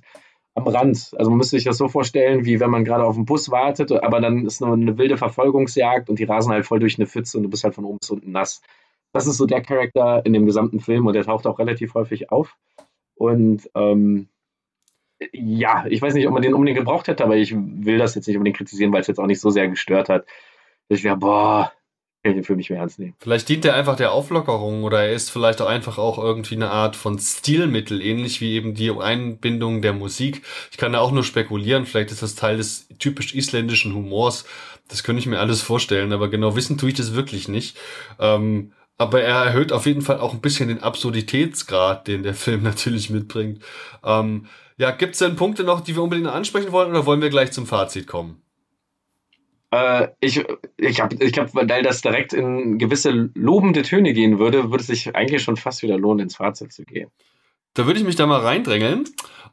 am 0.56 0.66
Rand. 0.68 1.12
Also 1.18 1.30
man 1.30 1.38
müsste 1.38 1.58
sich 1.58 1.66
das 1.66 1.78
so 1.78 1.90
vorstellen, 1.90 2.46
wie 2.46 2.62
wenn 2.62 2.70
man 2.70 2.86
gerade 2.86 3.04
auf 3.04 3.16
den 3.16 3.26
Bus 3.26 3.52
wartet, 3.52 3.92
aber 3.92 4.22
dann 4.22 4.46
ist 4.46 4.62
nur 4.62 4.74
eine 4.74 4.98
wilde 4.98 5.18
Verfolgungsjagd 5.18 6.10
und 6.10 6.20
die 6.20 6.24
rasen 6.24 6.54
halt 6.54 6.66
voll 6.66 6.80
durch 6.80 6.98
eine 6.98 7.08
Pfütze 7.08 7.38
und 7.38 7.44
du 7.44 7.50
bist 7.50 7.66
halt 7.66 7.76
von 7.76 7.86
oben 7.86 7.98
bis 8.00 8.10
unten 8.10 8.32
nass. 8.32 8.62
Das 9.13 9.28
ist 9.28 9.38
so 9.38 9.45
der 9.45 9.62
Charakter 9.62 10.26
in 10.26 10.34
dem 10.34 10.45
gesamten 10.45 10.80
Film 10.80 11.06
und 11.08 11.13
der 11.13 11.26
taucht 11.26 11.47
auch 11.47 11.60
relativ 11.60 11.93
häufig 11.93 12.32
auf. 12.32 12.58
Und 13.15 13.69
ähm, 13.76 14.30
ja, 15.34 15.86
ich 15.88 16.02
weiß 16.02 16.13
nicht, 16.13 16.28
ob 16.28 16.34
man 16.34 16.41
den 16.41 16.54
unbedingt 16.54 16.80
gebraucht 16.80 17.08
hätte, 17.08 17.24
aber 17.24 17.36
ich 17.36 17.54
will 17.56 17.97
das 17.97 18.15
jetzt 18.15 18.28
nicht 18.28 18.38
unbedingt 18.38 18.58
kritisieren, 18.58 18.91
weil 18.91 19.02
es 19.02 19.08
jetzt 19.08 19.19
auch 19.19 19.28
nicht 19.28 19.41
so 19.41 19.50
sehr 19.50 19.67
gestört 19.67 20.10
hat. 20.10 20.26
Ich 20.88 21.04
wäre, 21.04 21.17
boah, 21.17 21.71
kann 22.24 22.34
ich 22.34 22.38
den 22.38 22.43
Film 22.43 22.58
nicht 22.58 22.69
mehr 22.69 22.80
ernst 22.80 23.00
nehmen. 23.00 23.15
Vielleicht 23.19 23.50
dient 23.50 23.65
er 23.65 23.76
einfach 23.76 23.95
der 23.95 24.12
Auflockerung 24.12 24.84
oder 24.84 25.04
er 25.04 25.13
ist 25.13 25.32
vielleicht 25.32 25.62
auch 25.62 25.67
einfach 25.67 25.97
auch 25.97 26.17
irgendwie 26.19 26.56
eine 26.56 26.69
Art 26.69 26.95
von 26.95 27.17
Stilmittel, 27.17 28.02
ähnlich 28.02 28.41
wie 28.41 28.54
eben 28.54 28.76
die 28.76 28.91
Einbindung 28.91 29.82
der 29.82 29.93
Musik. 29.93 30.43
Ich 30.71 30.78
kann 30.78 30.93
da 30.93 31.00
auch 31.00 31.12
nur 31.12 31.24
spekulieren, 31.24 31.86
vielleicht 31.86 32.12
ist 32.12 32.21
das 32.21 32.36
Teil 32.36 32.58
des 32.58 32.88
typisch 33.00 33.34
isländischen 33.34 33.95
Humors. 33.95 34.45
Das 34.88 35.04
könnte 35.04 35.19
ich 35.19 35.26
mir 35.26 35.39
alles 35.39 35.62
vorstellen, 35.62 36.13
aber 36.13 36.30
genau 36.30 36.56
wissen 36.56 36.78
tue 36.78 36.89
ich 36.89 36.95
das 36.95 37.15
wirklich 37.15 37.47
nicht. 37.47 37.78
Ähm, 38.19 38.74
aber 39.02 39.24
er 39.24 39.46
erhöht 39.46 39.72
auf 39.72 39.88
jeden 39.88 40.04
Fall 40.04 40.20
auch 40.20 40.32
ein 40.32 40.42
bisschen 40.42 40.70
den 40.70 40.84
Absurditätsgrad, 40.84 42.08
den 42.08 42.22
der 42.22 42.36
Film 42.36 42.62
natürlich 42.64 43.10
mitbringt. 43.10 43.64
Ähm, 44.04 44.46
ja, 44.78 44.92
gibt 44.92 45.14
es 45.14 45.20
denn 45.20 45.36
Punkte 45.36 45.64
noch, 45.64 45.82
die 45.82 45.96
wir 45.96 46.04
unbedingt 46.04 46.28
ansprechen 46.28 46.72
wollen 46.72 46.92
oder 46.92 47.06
wollen 47.08 47.22
wir 47.22 47.30
gleich 47.30 47.52
zum 47.52 47.66
Fazit 47.66 48.06
kommen? 48.06 48.44
Äh, 49.72 50.10
ich 50.20 50.44
ich 50.78 51.02
habe, 51.02 51.16
ich 51.20 51.34
glaub, 51.34 51.54
weil 51.56 51.82
das 51.82 52.02
direkt 52.02 52.34
in 52.34 52.78
gewisse 52.78 53.32
lobende 53.34 53.82
Töne 53.82 54.14
gehen 54.14 54.38
würde, 54.38 54.70
würde 54.70 54.82
es 54.82 54.88
sich 54.88 55.16
eigentlich 55.16 55.42
schon 55.42 55.58
fast 55.58 55.82
wieder 55.82 55.98
lohnen, 55.98 56.20
ins 56.26 56.36
Fazit 56.36 56.72
zu 56.72 56.84
gehen. 56.84 57.10
Da 57.74 57.88
würde 57.88 58.00
ich 58.00 58.06
mich 58.06 58.18
da 58.18 58.28
mal 58.28 58.42
reindrängeln. 58.42 59.06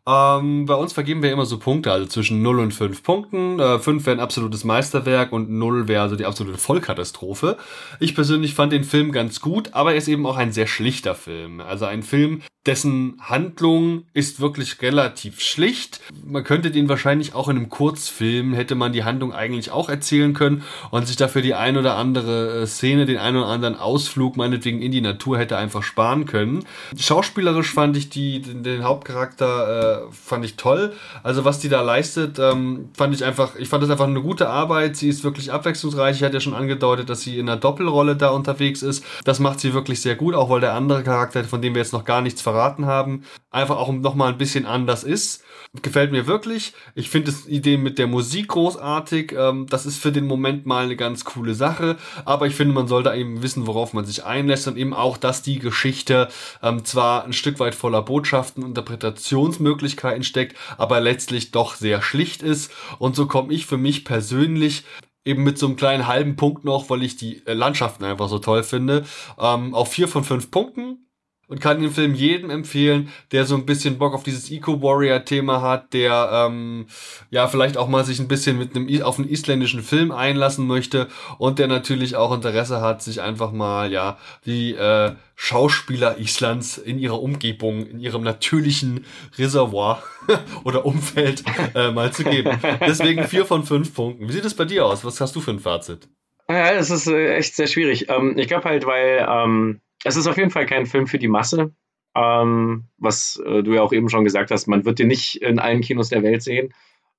Ähm, 0.09 0.65
bei 0.65 0.75
uns 0.75 0.95
vergeben 0.95 1.23
wir 1.23 1.31
immer 1.31 1.45
so 1.45 1.59
Punkte, 1.59 1.93
also 1.93 2.07
zwischen 2.07 2.41
0 2.41 2.61
und 2.61 2.73
5 2.73 3.03
Punkten. 3.03 3.61
Äh, 3.61 3.79
5 3.79 4.07
wäre 4.07 4.17
ein 4.17 4.21
absolutes 4.21 4.65
Meisterwerk 4.65 5.33
und 5.33 5.51
0 5.51 5.87
wäre 5.87 6.01
also 6.01 6.17
die 6.17 6.25
absolute 6.25 6.57
Vollkatastrophe. 6.57 7.59
Ich 8.01 8.15
persönlich 8.15 8.55
fand 8.55 8.73
den 8.73 8.85
Film 8.85 9.13
ganz 9.13 9.41
gut, 9.41 9.75
aber 9.75 9.93
er 9.93 9.99
ist 9.99 10.09
eben 10.09 10.25
auch 10.25 10.39
ein 10.39 10.51
sehr 10.53 10.67
schlichter 10.67 11.15
Film. 11.15 11.61
Also 11.61 11.85
ein 11.85 12.03
Film, 12.03 12.41
dessen 12.69 13.15
Handlung 13.23 14.05
ist 14.13 14.41
wirklich 14.41 14.83
relativ 14.83 15.41
schlicht. 15.41 16.01
Man 16.27 16.45
könnte 16.45 16.71
den 16.71 16.87
wahrscheinlich 16.91 17.35
auch 17.35 17.49
in 17.49 17.57
einem 17.57 17.71
Kurzfilm, 17.71 18.53
hätte 18.53 18.75
man 18.75 18.93
die 18.93 19.05
Handlung 19.05 19.33
eigentlich 19.33 19.71
auch 19.71 19.89
erzählen 19.89 20.35
können 20.35 20.63
und 20.91 21.09
sich 21.09 21.17
dafür 21.17 21.41
die 21.41 21.55
ein 21.55 21.79
oder 21.79 21.97
andere 21.97 22.61
äh, 22.61 22.67
Szene, 22.67 23.07
den 23.07 23.17
ein 23.17 23.37
oder 23.37 23.47
anderen 23.47 23.75
Ausflug 23.75 24.37
meinetwegen 24.37 24.83
in 24.83 24.93
die 24.93 25.01
Natur 25.01 25.39
hätte 25.39 25.57
einfach 25.57 25.83
sparen 25.83 26.27
können. 26.27 26.67
Schauspielerisch 26.95 27.73
fand 27.73 27.97
ich 27.97 28.11
die, 28.11 28.43
den, 28.43 28.63
den 28.63 28.85
Hauptcharakter 28.85 30.03
äh, 30.03 30.13
fand 30.13 30.45
ich 30.45 30.57
toll. 30.57 30.93
Also 31.23 31.47
was 31.47 31.61
die 31.61 31.71
da 31.71 31.81
leistet, 31.81 32.39
ähm, 32.39 32.91
fand 32.93 33.15
ich 33.15 33.25
einfach, 33.25 33.57
ich 33.57 33.71
fand 33.71 33.83
das 33.83 33.89
einfach 33.89 34.09
eine 34.09 34.21
gute 34.21 34.51
Arbeit. 34.51 34.95
Sie 34.99 35.09
ist 35.09 35.25
wirklich 35.25 35.53
abwechslungsreich. 35.53 36.17
Ich 36.17 36.23
hatte 36.23 36.35
ja 36.35 36.41
schon 36.41 36.53
angedeutet, 36.53 37.09
dass 37.09 37.23
sie 37.23 37.39
in 37.39 37.49
einer 37.49 37.59
Doppelrolle 37.59 38.15
da 38.15 38.29
unterwegs 38.29 38.83
ist. 38.83 39.03
Das 39.25 39.39
macht 39.39 39.59
sie 39.59 39.73
wirklich 39.73 40.03
sehr 40.03 40.17
gut, 40.17 40.35
auch 40.35 40.51
weil 40.51 40.61
der 40.61 40.75
andere 40.75 41.03
Charakter, 41.03 41.43
von 41.45 41.63
dem 41.63 41.75
wir 41.75 41.81
jetzt 41.81 41.95
noch 41.95 42.05
gar 42.05 42.21
nichts 42.21 42.43
verraten 42.43 42.58
verraten 42.59 42.87
haben, 42.87 43.23
einfach 43.51 43.77
auch 43.77 43.93
nochmal 43.93 44.33
ein 44.33 44.39
bisschen 44.39 44.67
anders 44.67 45.05
ist. 45.05 45.45
Gefällt 45.83 46.13
mir 46.13 46.27
wirklich. 46.27 46.73
Ich 46.95 47.09
finde 47.09 47.33
die 47.33 47.55
Idee 47.55 47.77
mit 47.77 47.99
der 47.99 48.07
Musik 48.07 48.49
großartig. 48.49 49.33
Ähm, 49.33 49.67
das 49.69 49.87
ist 49.87 49.99
für 49.99 50.11
den 50.11 50.27
Moment 50.27 50.67
mal 50.67 50.85
eine 50.85 50.97
ganz 50.97 51.25
coole 51.25 51.55
Sache. 51.55 51.97
Aber 52.25 52.47
ich 52.47 52.55
finde, 52.55 52.75
man 52.75 52.89
sollte 52.89 53.15
eben 53.15 53.43
wissen, 53.43 53.67
worauf 53.67 53.93
man 53.93 54.05
sich 54.05 54.25
einlässt 54.25 54.67
und 54.67 54.77
eben 54.77 54.95
auch, 54.95 55.17
dass 55.19 55.43
die 55.43 55.59
Geschichte 55.59 56.29
ähm, 56.63 56.85
zwar 56.85 57.25
ein 57.25 57.33
Stück 57.33 57.61
weit 57.61 57.75
voller 57.75 58.03
Botschaften, 58.03 58.65
Interpretationsmöglichkeiten 58.65 60.25
steckt, 60.25 60.57
aber 60.79 61.01
letztlich 61.01 61.53
doch 61.53 61.75
sehr 61.75 62.03
schlicht 62.03 62.43
ist. 62.43 62.73
Und 62.99 63.15
so 63.15 63.27
komme 63.27 63.53
ich 63.53 63.67
für 63.67 63.79
mich 63.79 64.05
persönlich 64.05 64.85
eben 65.25 65.45
mit 65.45 65.59
so 65.59 65.67
einem 65.67 65.77
kleinen 65.77 66.07
halben 66.07 66.37
Punkt 66.37 66.65
noch, 66.65 66.89
weil 66.91 67.03
ich 67.03 67.17
die 67.17 67.47
äh, 67.47 67.53
Landschaften 67.53 68.05
einfach 68.05 68.29
so 68.29 68.39
toll 68.39 68.63
finde, 68.63 69.05
ähm, 69.39 69.75
auf 69.75 69.93
vier 69.93 70.09
von 70.09 70.25
fünf 70.25 70.51
Punkten 70.51 71.08
und 71.49 71.61
kann 71.61 71.81
den 71.81 71.91
Film 71.91 72.15
jedem 72.15 72.51
empfehlen, 72.51 73.09
der 73.33 73.45
so 73.47 73.55
ein 73.57 73.67
bisschen 73.67 73.99
Bock 73.99 74.15
auf 74.15 74.23
dieses 74.23 74.51
Eco-Warrior-Thema 74.51 75.63
hat, 75.63 75.95
der 75.95 76.31
ähm, 76.33 76.87
ja 77.31 77.49
vielleicht 77.49 77.77
auch 77.77 77.89
mal 77.89 78.05
sich 78.05 78.21
ein 78.21 78.29
bisschen 78.29 78.59
mit 78.59 78.77
einem 78.77 79.03
auf 79.03 79.19
einen 79.19 79.29
isländischen 79.29 79.83
Film 79.83 80.13
einlassen 80.13 80.67
möchte 80.67 81.09
und 81.39 81.59
der 81.59 81.67
natürlich 81.67 82.17
auch 82.17 82.35
Interesse 82.35 82.81
hat, 82.81 83.03
sich 83.03 83.23
einfach 83.23 83.51
mal 83.53 83.91
ja 83.91 84.19
die 84.45 84.75
äh, 84.75 85.13
Schauspieler 85.35 86.19
Islands 86.19 86.79
in 86.79 86.99
ihrer 86.99 87.23
Umgebung, 87.23 87.87
in 87.87 88.01
ihrem 88.01 88.23
natürlichen 88.23 89.07
Reservoir 89.39 90.03
oder 90.65 90.85
Umfeld 90.85 91.45
äh, 91.75 91.91
mal 91.91 92.13
zu 92.13 92.25
geben. 92.25 92.59
Deswegen 92.81 93.25
vier 93.25 93.47
von 93.47 93.65
fünf 93.65 93.95
Punkten. 93.95 94.29
Wie 94.29 94.33
sieht 94.33 94.45
es 94.45 94.55
bei 94.55 94.65
dir 94.65 94.85
aus? 94.85 95.05
Was 95.05 95.21
hast 95.21 95.35
du 95.37 95.41
für 95.41 95.53
ein 95.53 95.61
Fazit? 95.61 96.09
Ja, 96.51 96.73
es 96.73 96.91
ist 96.91 97.07
äh, 97.07 97.37
echt 97.37 97.55
sehr 97.55 97.67
schwierig. 97.67 98.09
Ähm, 98.09 98.37
ich 98.37 98.49
glaube 98.49 98.65
halt, 98.65 98.85
weil 98.85 99.27
ähm 99.29 99.81
es 100.05 100.17
ist 100.17 100.27
auf 100.27 100.37
jeden 100.37 100.51
Fall 100.51 100.67
kein 100.67 100.87
Film 100.87 101.07
für 101.07 101.19
die 101.19 101.29
Masse. 101.29 101.73
Ähm, 102.15 102.85
was 102.97 103.41
äh, 103.45 103.63
du 103.63 103.75
ja 103.75 103.83
auch 103.83 103.93
eben 103.93 104.09
schon 104.09 104.25
gesagt 104.25 104.51
hast, 104.51 104.67
man 104.67 104.85
wird 104.85 104.99
den 104.99 105.09
nicht 105.09 105.43
in 105.43 105.59
allen 105.59 105.81
Kinos 105.83 106.09
der 106.09 106.23
Welt 106.23 106.43
sehen. 106.43 106.73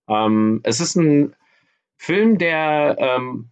Ähm, 0.07 0.61
es 0.63 0.79
ist 0.79 0.95
ein 0.95 1.35
Film, 1.97 2.37
der 2.37 2.95
ähm, 2.99 3.49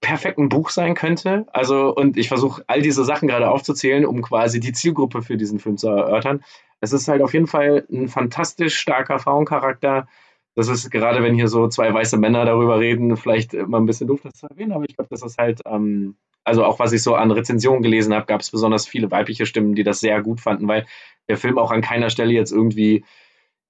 perfekt 0.00 0.38
ein 0.38 0.48
Buch 0.48 0.70
sein 0.70 0.94
könnte. 0.94 1.46
Also, 1.52 1.94
und 1.94 2.16
ich 2.16 2.28
versuche 2.28 2.62
all 2.66 2.82
diese 2.82 3.04
Sachen 3.04 3.28
gerade 3.28 3.50
aufzuzählen, 3.50 4.06
um 4.06 4.22
quasi 4.22 4.60
die 4.60 4.72
Zielgruppe 4.72 5.22
für 5.22 5.36
diesen 5.36 5.58
Film 5.58 5.76
zu 5.76 5.88
erörtern. 5.88 6.42
Es 6.80 6.92
ist 6.92 7.08
halt 7.08 7.22
auf 7.22 7.34
jeden 7.34 7.46
Fall 7.46 7.86
ein 7.90 8.08
fantastisch 8.08 8.78
starker 8.78 9.18
Frauencharakter. 9.18 10.08
Das 10.54 10.68
ist 10.68 10.90
gerade, 10.90 11.22
wenn 11.22 11.34
hier 11.34 11.48
so 11.48 11.68
zwei 11.68 11.92
weiße 11.92 12.16
Männer 12.16 12.44
darüber 12.44 12.80
reden, 12.80 13.16
vielleicht 13.16 13.54
immer 13.54 13.78
ein 13.78 13.86
bisschen 13.86 14.08
doof, 14.08 14.20
das 14.22 14.34
zu 14.34 14.46
erwähnen, 14.46 14.72
aber 14.72 14.84
ich 14.88 14.96
glaube, 14.96 15.10
das 15.10 15.22
ist 15.22 15.38
halt 15.38 15.60
ähm, 15.64 16.16
also 16.44 16.64
auch 16.64 16.78
was 16.78 16.92
ich 16.92 17.02
so 17.02 17.14
an 17.14 17.30
Rezensionen 17.30 17.82
gelesen 17.82 18.14
habe, 18.14 18.26
gab 18.26 18.40
es 18.40 18.50
besonders 18.50 18.86
viele 18.86 19.10
weibliche 19.10 19.46
Stimmen, 19.46 19.74
die 19.74 19.84
das 19.84 20.00
sehr 20.00 20.22
gut 20.22 20.40
fanden, 20.40 20.68
weil 20.68 20.86
der 21.28 21.36
Film 21.36 21.58
auch 21.58 21.70
an 21.70 21.82
keiner 21.82 22.10
Stelle 22.10 22.32
jetzt 22.32 22.52
irgendwie 22.52 23.04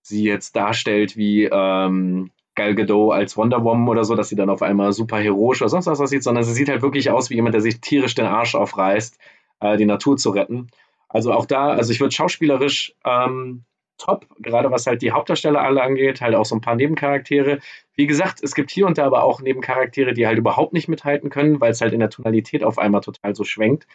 sie 0.02 0.24
jetzt 0.24 0.56
darstellt 0.56 1.16
wie 1.16 1.44
ähm, 1.44 2.30
Gal 2.54 2.74
Gadot 2.74 3.12
als 3.12 3.36
Wonder 3.36 3.64
Woman 3.64 3.88
oder 3.88 4.04
so, 4.04 4.14
dass 4.14 4.28
sie 4.28 4.36
dann 4.36 4.50
auf 4.50 4.62
einmal 4.62 4.92
super 4.92 5.18
heroisch 5.18 5.60
oder 5.60 5.68
sonst 5.68 5.86
was 5.86 6.00
aussieht, 6.00 6.22
sondern 6.22 6.44
sie 6.44 6.52
sieht 6.52 6.68
halt 6.68 6.82
wirklich 6.82 7.10
aus 7.10 7.30
wie 7.30 7.34
jemand, 7.34 7.54
der 7.54 7.60
sich 7.60 7.80
tierisch 7.80 8.14
den 8.14 8.26
Arsch 8.26 8.54
aufreißt, 8.54 9.18
äh, 9.60 9.76
die 9.76 9.86
Natur 9.86 10.16
zu 10.16 10.30
retten. 10.30 10.68
Also 11.08 11.32
auch 11.32 11.46
da, 11.46 11.70
also 11.70 11.92
ich 11.92 12.00
würde 12.00 12.14
schauspielerisch 12.14 12.94
ähm, 13.04 13.64
top, 14.00 14.26
gerade 14.38 14.70
was 14.70 14.86
halt 14.86 15.02
die 15.02 15.12
Hauptdarsteller 15.12 15.60
alle 15.60 15.82
angeht, 15.82 16.20
halt 16.20 16.34
auch 16.34 16.44
so 16.44 16.56
ein 16.56 16.60
paar 16.60 16.74
Nebencharaktere. 16.74 17.60
Wie 17.94 18.06
gesagt, 18.06 18.42
es 18.42 18.54
gibt 18.54 18.70
hier 18.70 18.86
und 18.86 18.98
da 18.98 19.06
aber 19.06 19.22
auch 19.22 19.40
Nebencharaktere, 19.40 20.12
die 20.14 20.26
halt 20.26 20.38
überhaupt 20.38 20.72
nicht 20.72 20.88
mithalten 20.88 21.30
können, 21.30 21.60
weil 21.60 21.72
es 21.72 21.80
halt 21.80 21.92
in 21.92 22.00
der 22.00 22.10
Tonalität 22.10 22.64
auf 22.64 22.78
einmal 22.78 23.02
total 23.02 23.34
so 23.34 23.44
schwenkt. 23.44 23.86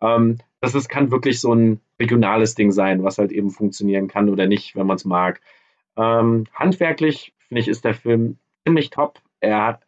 Ähm, 0.00 0.38
das 0.60 0.74
ist, 0.74 0.88
kann 0.88 1.10
wirklich 1.10 1.40
so 1.40 1.54
ein 1.54 1.80
regionales 1.98 2.54
Ding 2.54 2.72
sein, 2.72 3.04
was 3.04 3.18
halt 3.18 3.32
eben 3.32 3.50
funktionieren 3.50 4.08
kann 4.08 4.28
oder 4.28 4.46
nicht, 4.46 4.76
wenn 4.76 4.86
man 4.86 4.96
es 4.96 5.04
mag. 5.04 5.40
Ähm, 5.96 6.46
handwerklich, 6.54 7.34
finde 7.48 7.60
ich, 7.60 7.68
ist 7.68 7.84
der 7.84 7.94
Film 7.94 8.38
ziemlich 8.64 8.90
top. 8.90 9.20
Er 9.40 9.64
hat 9.64 9.82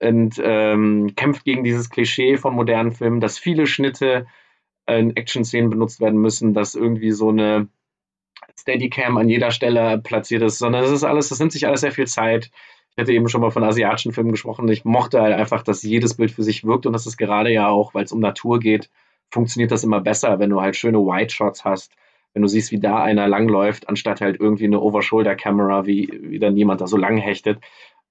und 0.00 0.40
ähm, 0.42 1.14
kämpft 1.16 1.44
gegen 1.44 1.64
dieses 1.64 1.88
Klischee 1.90 2.36
von 2.36 2.54
modernen 2.54 2.92
Filmen, 2.92 3.20
dass 3.20 3.38
viele 3.38 3.66
Schnitte 3.66 4.26
in 4.86 5.16
Action-Szenen 5.16 5.70
benutzt 5.70 6.00
werden 6.00 6.20
müssen, 6.20 6.52
dass 6.52 6.74
irgendwie 6.74 7.12
so 7.12 7.30
eine 7.30 7.68
Steadicam 8.58 9.16
an 9.16 9.28
jeder 9.28 9.50
Stelle 9.50 9.98
platziert 9.98 10.42
ist, 10.42 10.58
sondern 10.58 10.82
das 10.82 10.92
ist 10.92 11.04
alles, 11.04 11.28
das 11.28 11.38
nimmt 11.38 11.52
sich 11.52 11.66
alles 11.66 11.80
sehr 11.80 11.92
viel 11.92 12.06
Zeit. 12.06 12.50
Ich 12.90 13.00
hatte 13.00 13.12
eben 13.12 13.28
schon 13.28 13.40
mal 13.40 13.50
von 13.50 13.64
asiatischen 13.64 14.12
Filmen 14.12 14.30
gesprochen. 14.30 14.68
Ich 14.68 14.84
mochte 14.84 15.20
halt 15.20 15.34
einfach, 15.34 15.62
dass 15.62 15.82
jedes 15.82 16.14
Bild 16.14 16.30
für 16.30 16.44
sich 16.44 16.64
wirkt 16.64 16.86
und 16.86 16.92
das 16.92 17.06
ist 17.06 17.16
gerade 17.16 17.50
ja 17.50 17.68
auch, 17.68 17.94
weil 17.94 18.04
es 18.04 18.12
um 18.12 18.20
Natur 18.20 18.60
geht, 18.60 18.90
funktioniert 19.30 19.72
das 19.72 19.84
immer 19.84 20.00
besser, 20.00 20.38
wenn 20.38 20.50
du 20.50 20.60
halt 20.60 20.76
schöne 20.76 20.98
White 20.98 21.34
Shots 21.34 21.64
hast, 21.64 21.92
wenn 22.32 22.42
du 22.42 22.48
siehst, 22.48 22.72
wie 22.72 22.80
da 22.80 23.02
einer 23.02 23.28
langläuft, 23.28 23.88
anstatt 23.88 24.20
halt 24.20 24.40
irgendwie 24.40 24.64
eine 24.64 24.80
Over-Shoulder-Kamera, 24.80 25.86
wie, 25.86 26.08
wie 26.22 26.38
dann 26.38 26.56
jemand 26.56 26.80
da 26.80 26.86
so 26.86 26.96
lang 26.96 27.16
hechtet. 27.16 27.60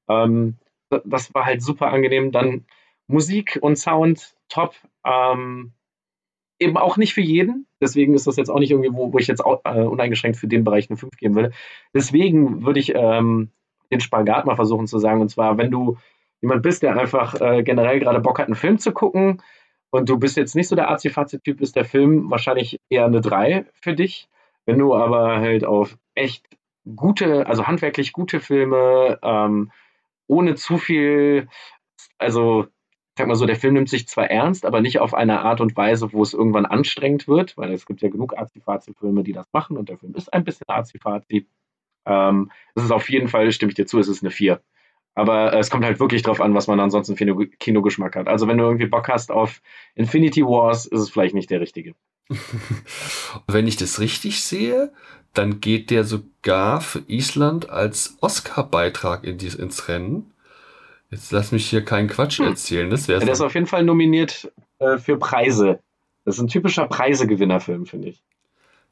Ähm, 0.09 0.57
das 1.05 1.33
war 1.33 1.45
halt 1.45 1.61
super 1.61 1.91
angenehm. 1.91 2.31
Dann 2.31 2.65
Musik 3.07 3.57
und 3.61 3.77
Sound 3.77 4.35
top. 4.49 4.75
Ähm, 5.05 5.73
eben 6.59 6.77
auch 6.77 6.97
nicht 6.97 7.13
für 7.13 7.21
jeden. 7.21 7.67
Deswegen 7.83 8.13
ist 8.13 8.27
das 8.27 8.37
jetzt 8.37 8.49
auch 8.49 8.59
nicht 8.59 8.71
irgendwie, 8.71 8.93
wo, 8.93 9.13
wo 9.13 9.17
ich 9.17 9.27
jetzt 9.27 9.43
auch, 9.43 9.61
äh, 9.65 9.81
uneingeschränkt 9.81 10.37
für 10.37 10.47
den 10.47 10.63
Bereich 10.63 10.89
eine 10.89 10.97
5 10.97 11.17
geben 11.17 11.35
würde. 11.35 11.51
Deswegen 11.93 12.65
würde 12.65 12.79
ich 12.79 12.93
ähm, 12.95 13.51
den 13.91 13.99
Spagat 13.99 14.45
mal 14.45 14.55
versuchen 14.55 14.87
zu 14.87 14.99
sagen. 14.99 15.21
Und 15.21 15.29
zwar, 15.29 15.57
wenn 15.57 15.71
du 15.71 15.97
jemand 16.41 16.63
bist, 16.63 16.83
der 16.83 16.97
einfach 16.97 17.39
äh, 17.39 17.63
generell 17.63 17.99
gerade 17.99 18.19
Bock 18.19 18.39
hat, 18.39 18.47
einen 18.47 18.55
Film 18.55 18.77
zu 18.77 18.91
gucken 18.91 19.41
und 19.91 20.09
du 20.09 20.17
bist 20.17 20.37
jetzt 20.37 20.55
nicht 20.55 20.67
so 20.67 20.75
der 20.75 20.89
Azi-Fazi-Typ, 20.89 21.61
ist 21.61 21.75
der 21.75 21.85
Film 21.85 22.29
wahrscheinlich 22.29 22.79
eher 22.89 23.05
eine 23.05 23.21
3 23.21 23.65
für 23.81 23.93
dich. 23.93 24.27
Wenn 24.65 24.79
du 24.79 24.95
aber 24.95 25.39
halt 25.39 25.65
auf 25.65 25.97
echt 26.15 26.45
gute, 26.95 27.47
also 27.47 27.67
handwerklich 27.67 28.13
gute 28.13 28.39
Filme, 28.39 29.19
ähm, 29.21 29.71
ohne 30.27 30.55
zu 30.55 30.77
viel, 30.77 31.47
also 32.17 32.67
ich 33.13 33.19
sag 33.19 33.27
mal 33.27 33.35
so, 33.35 33.45
der 33.45 33.55
Film 33.55 33.75
nimmt 33.75 33.89
sich 33.89 34.07
zwar 34.07 34.31
ernst, 34.31 34.65
aber 34.65 34.81
nicht 34.81 34.99
auf 34.99 35.13
eine 35.13 35.41
Art 35.41 35.61
und 35.61 35.77
Weise, 35.77 36.11
wo 36.13 36.23
es 36.23 36.33
irgendwann 36.33 36.65
anstrengend 36.65 37.27
wird, 37.27 37.55
weil 37.57 37.71
es 37.71 37.85
gibt 37.85 38.01
ja 38.01 38.09
genug 38.09 38.35
Azi-Fazi-Filme, 38.35 39.21
die 39.23 39.33
das 39.33 39.45
machen 39.53 39.77
und 39.77 39.87
der 39.87 39.99
Film 39.99 40.15
ist 40.15 40.33
ein 40.33 40.43
bisschen 40.43 40.65
Azi-Fazi. 40.67 41.45
Ähm, 42.07 42.51
es 42.73 42.83
ist 42.83 42.91
auf 42.91 43.07
jeden 43.11 43.27
Fall, 43.27 43.51
stimme 43.51 43.69
ich 43.69 43.75
dir 43.75 43.85
zu, 43.85 43.99
es 43.99 44.07
ist 44.07 44.23
eine 44.23 44.31
4. 44.31 44.59
Aber 45.13 45.53
äh, 45.53 45.59
es 45.59 45.69
kommt 45.69 45.85
halt 45.85 45.99
wirklich 45.99 46.23
drauf 46.23 46.41
an, 46.41 46.55
was 46.55 46.65
man 46.65 46.79
ansonsten 46.79 47.15
für 47.15 47.23
einen 47.23 47.51
Kinogeschmack 47.59 48.15
hat. 48.15 48.27
Also 48.27 48.47
wenn 48.47 48.57
du 48.57 48.63
irgendwie 48.63 48.87
Bock 48.87 49.07
hast 49.09 49.31
auf 49.31 49.61
Infinity 49.93 50.41
Wars, 50.41 50.87
ist 50.87 51.01
es 51.01 51.11
vielleicht 51.11 51.35
nicht 51.35 51.51
der 51.51 51.61
richtige. 51.61 51.93
wenn 53.47 53.67
ich 53.67 53.77
das 53.77 53.99
richtig 53.99 54.43
sehe, 54.43 54.91
dann 55.33 55.61
geht 55.61 55.91
der 55.91 56.03
sogar 56.03 56.81
für 56.81 57.03
Island 57.07 57.69
als 57.69 58.17
Oscar-Beitrag 58.21 59.23
in 59.23 59.37
ins 59.37 59.87
Rennen. 59.87 60.32
Jetzt 61.13 61.31
lass 61.31 61.51
mich 61.51 61.69
hier 61.69 61.85
keinen 61.85 62.07
Quatsch 62.07 62.39
hm. 62.39 62.47
erzählen. 62.47 62.89
Das 62.89 63.07
wäre 63.07 63.19
ja, 63.19 63.25
Der 63.25 63.33
ist 63.33 63.41
auf 63.41 63.53
jeden 63.53 63.67
Fall 63.67 63.83
nominiert 63.83 64.51
äh, 64.79 64.97
für 64.97 65.17
Preise. 65.17 65.79
Das 66.25 66.35
ist 66.35 66.41
ein 66.41 66.47
typischer 66.47 66.87
Preisegewinnerfilm, 66.87 67.85
finde 67.85 68.09
ich. 68.09 68.23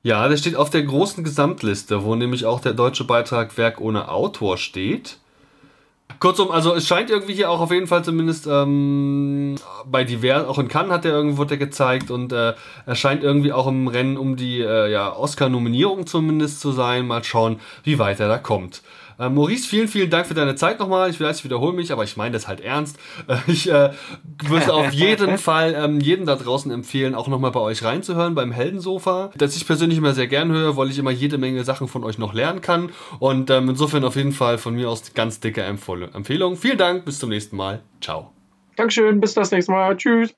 Ja, 0.04 0.28
der 0.28 0.38
steht 0.38 0.56
auf 0.56 0.70
der 0.70 0.84
großen 0.84 1.24
Gesamtliste, 1.24 2.04
wo 2.04 2.14
nämlich 2.14 2.46
auch 2.46 2.60
der 2.60 2.74
deutsche 2.74 3.06
Beitrag 3.06 3.58
Werk 3.58 3.82
ohne 3.82 4.10
Autor 4.10 4.58
steht. 4.58 5.18
Kurzum, 6.20 6.52
also 6.52 6.76
es 6.76 6.88
scheint 6.88 7.10
irgendwie 7.10 7.34
hier 7.34 7.50
auch 7.50 7.60
auf 7.60 7.72
jeden 7.72 7.88
Fall 7.88 8.04
zumindest 8.04 8.46
ähm, 8.46 9.56
bei 9.86 10.04
divers, 10.04 10.46
auch 10.46 10.60
in 10.60 10.68
Cannes 10.68 10.92
hat 10.92 11.06
er 11.06 11.14
irgendwo 11.14 11.46
der 11.46 11.58
gezeigt 11.58 12.12
und 12.12 12.34
äh, 12.34 12.54
er 12.86 12.96
scheint 12.96 13.24
irgendwie 13.24 13.52
auch 13.54 13.66
im 13.66 13.88
Rennen 13.88 14.18
um 14.18 14.36
die 14.36 14.60
äh, 14.60 14.92
ja, 14.92 15.16
Oscar-Nominierung 15.16 16.06
zumindest 16.06 16.60
zu 16.60 16.72
sein. 16.72 17.08
Mal 17.08 17.24
schauen, 17.24 17.60
wie 17.84 17.98
weit 17.98 18.20
er 18.20 18.28
da 18.28 18.38
kommt. 18.38 18.84
Äh, 19.22 19.30
Maurice, 19.30 19.68
vielen, 19.68 19.88
vielen 19.88 20.10
Dank 20.10 20.26
für 20.26 20.34
deine 20.34 20.56
Zeit 20.56 20.80
nochmal. 20.80 21.10
Ich 21.12 21.22
weiß, 21.22 21.40
ich 21.40 21.44
wiederhole 21.44 21.74
mich, 21.74 21.92
aber 21.92 22.04
ich 22.04 22.18
meine 22.18 22.32
das 22.34 22.48
halt 22.48 22.60
ernst. 22.60 22.98
Äh, 23.28 23.38
ich 23.46 23.70
äh, 23.70 23.92
würde 24.44 24.74
auf 24.74 24.92
jeden 24.92 25.38
Fall 25.38 25.76
ähm, 25.78 26.00
jedem 26.00 26.26
da 26.26 26.36
draußen 26.36 26.72
empfehlen, 26.72 27.14
auch 27.14 27.28
nochmal 27.28 27.52
bei 27.52 27.60
euch 27.60 27.84
reinzuhören 27.84 28.34
beim 28.34 28.52
Heldensofa. 28.52 29.30
Das 29.38 29.56
ich 29.56 29.68
persönlich 29.68 30.00
immer 30.00 30.14
sehr 30.14 30.28
gern 30.28 30.52
höre, 30.52 30.76
weil 30.76 30.90
ich 30.90 30.98
immer 30.98 31.12
jede 31.12 31.38
Menge 31.38 31.64
Sachen 31.64 31.88
von 31.88 32.04
euch 32.04 32.18
noch 32.18 32.34
lernen 32.34 32.62
kann. 32.62 32.90
Und 33.20 33.52
ähm, 33.52 33.70
insofern 33.70 34.04
auf 34.04 34.16
jeden 34.16 34.32
Fall 34.32 34.58
von 34.58 34.74
mir 34.74 34.90
aus 34.90 35.14
ganz 35.14 35.40
dicke 35.40 35.62
Empfehlung. 35.62 36.56
Vielen 36.56 36.78
Dank, 36.78 37.06
bis 37.06 37.20
zum 37.20 37.30
nächsten 37.30 37.56
Mal. 37.56 37.82
Ciao. 38.02 38.32
Dankeschön, 38.76 39.20
bis 39.20 39.36
das 39.36 39.52
nächste 39.52 39.72
Mal. 39.72 39.96
Tschüss. 39.98 40.34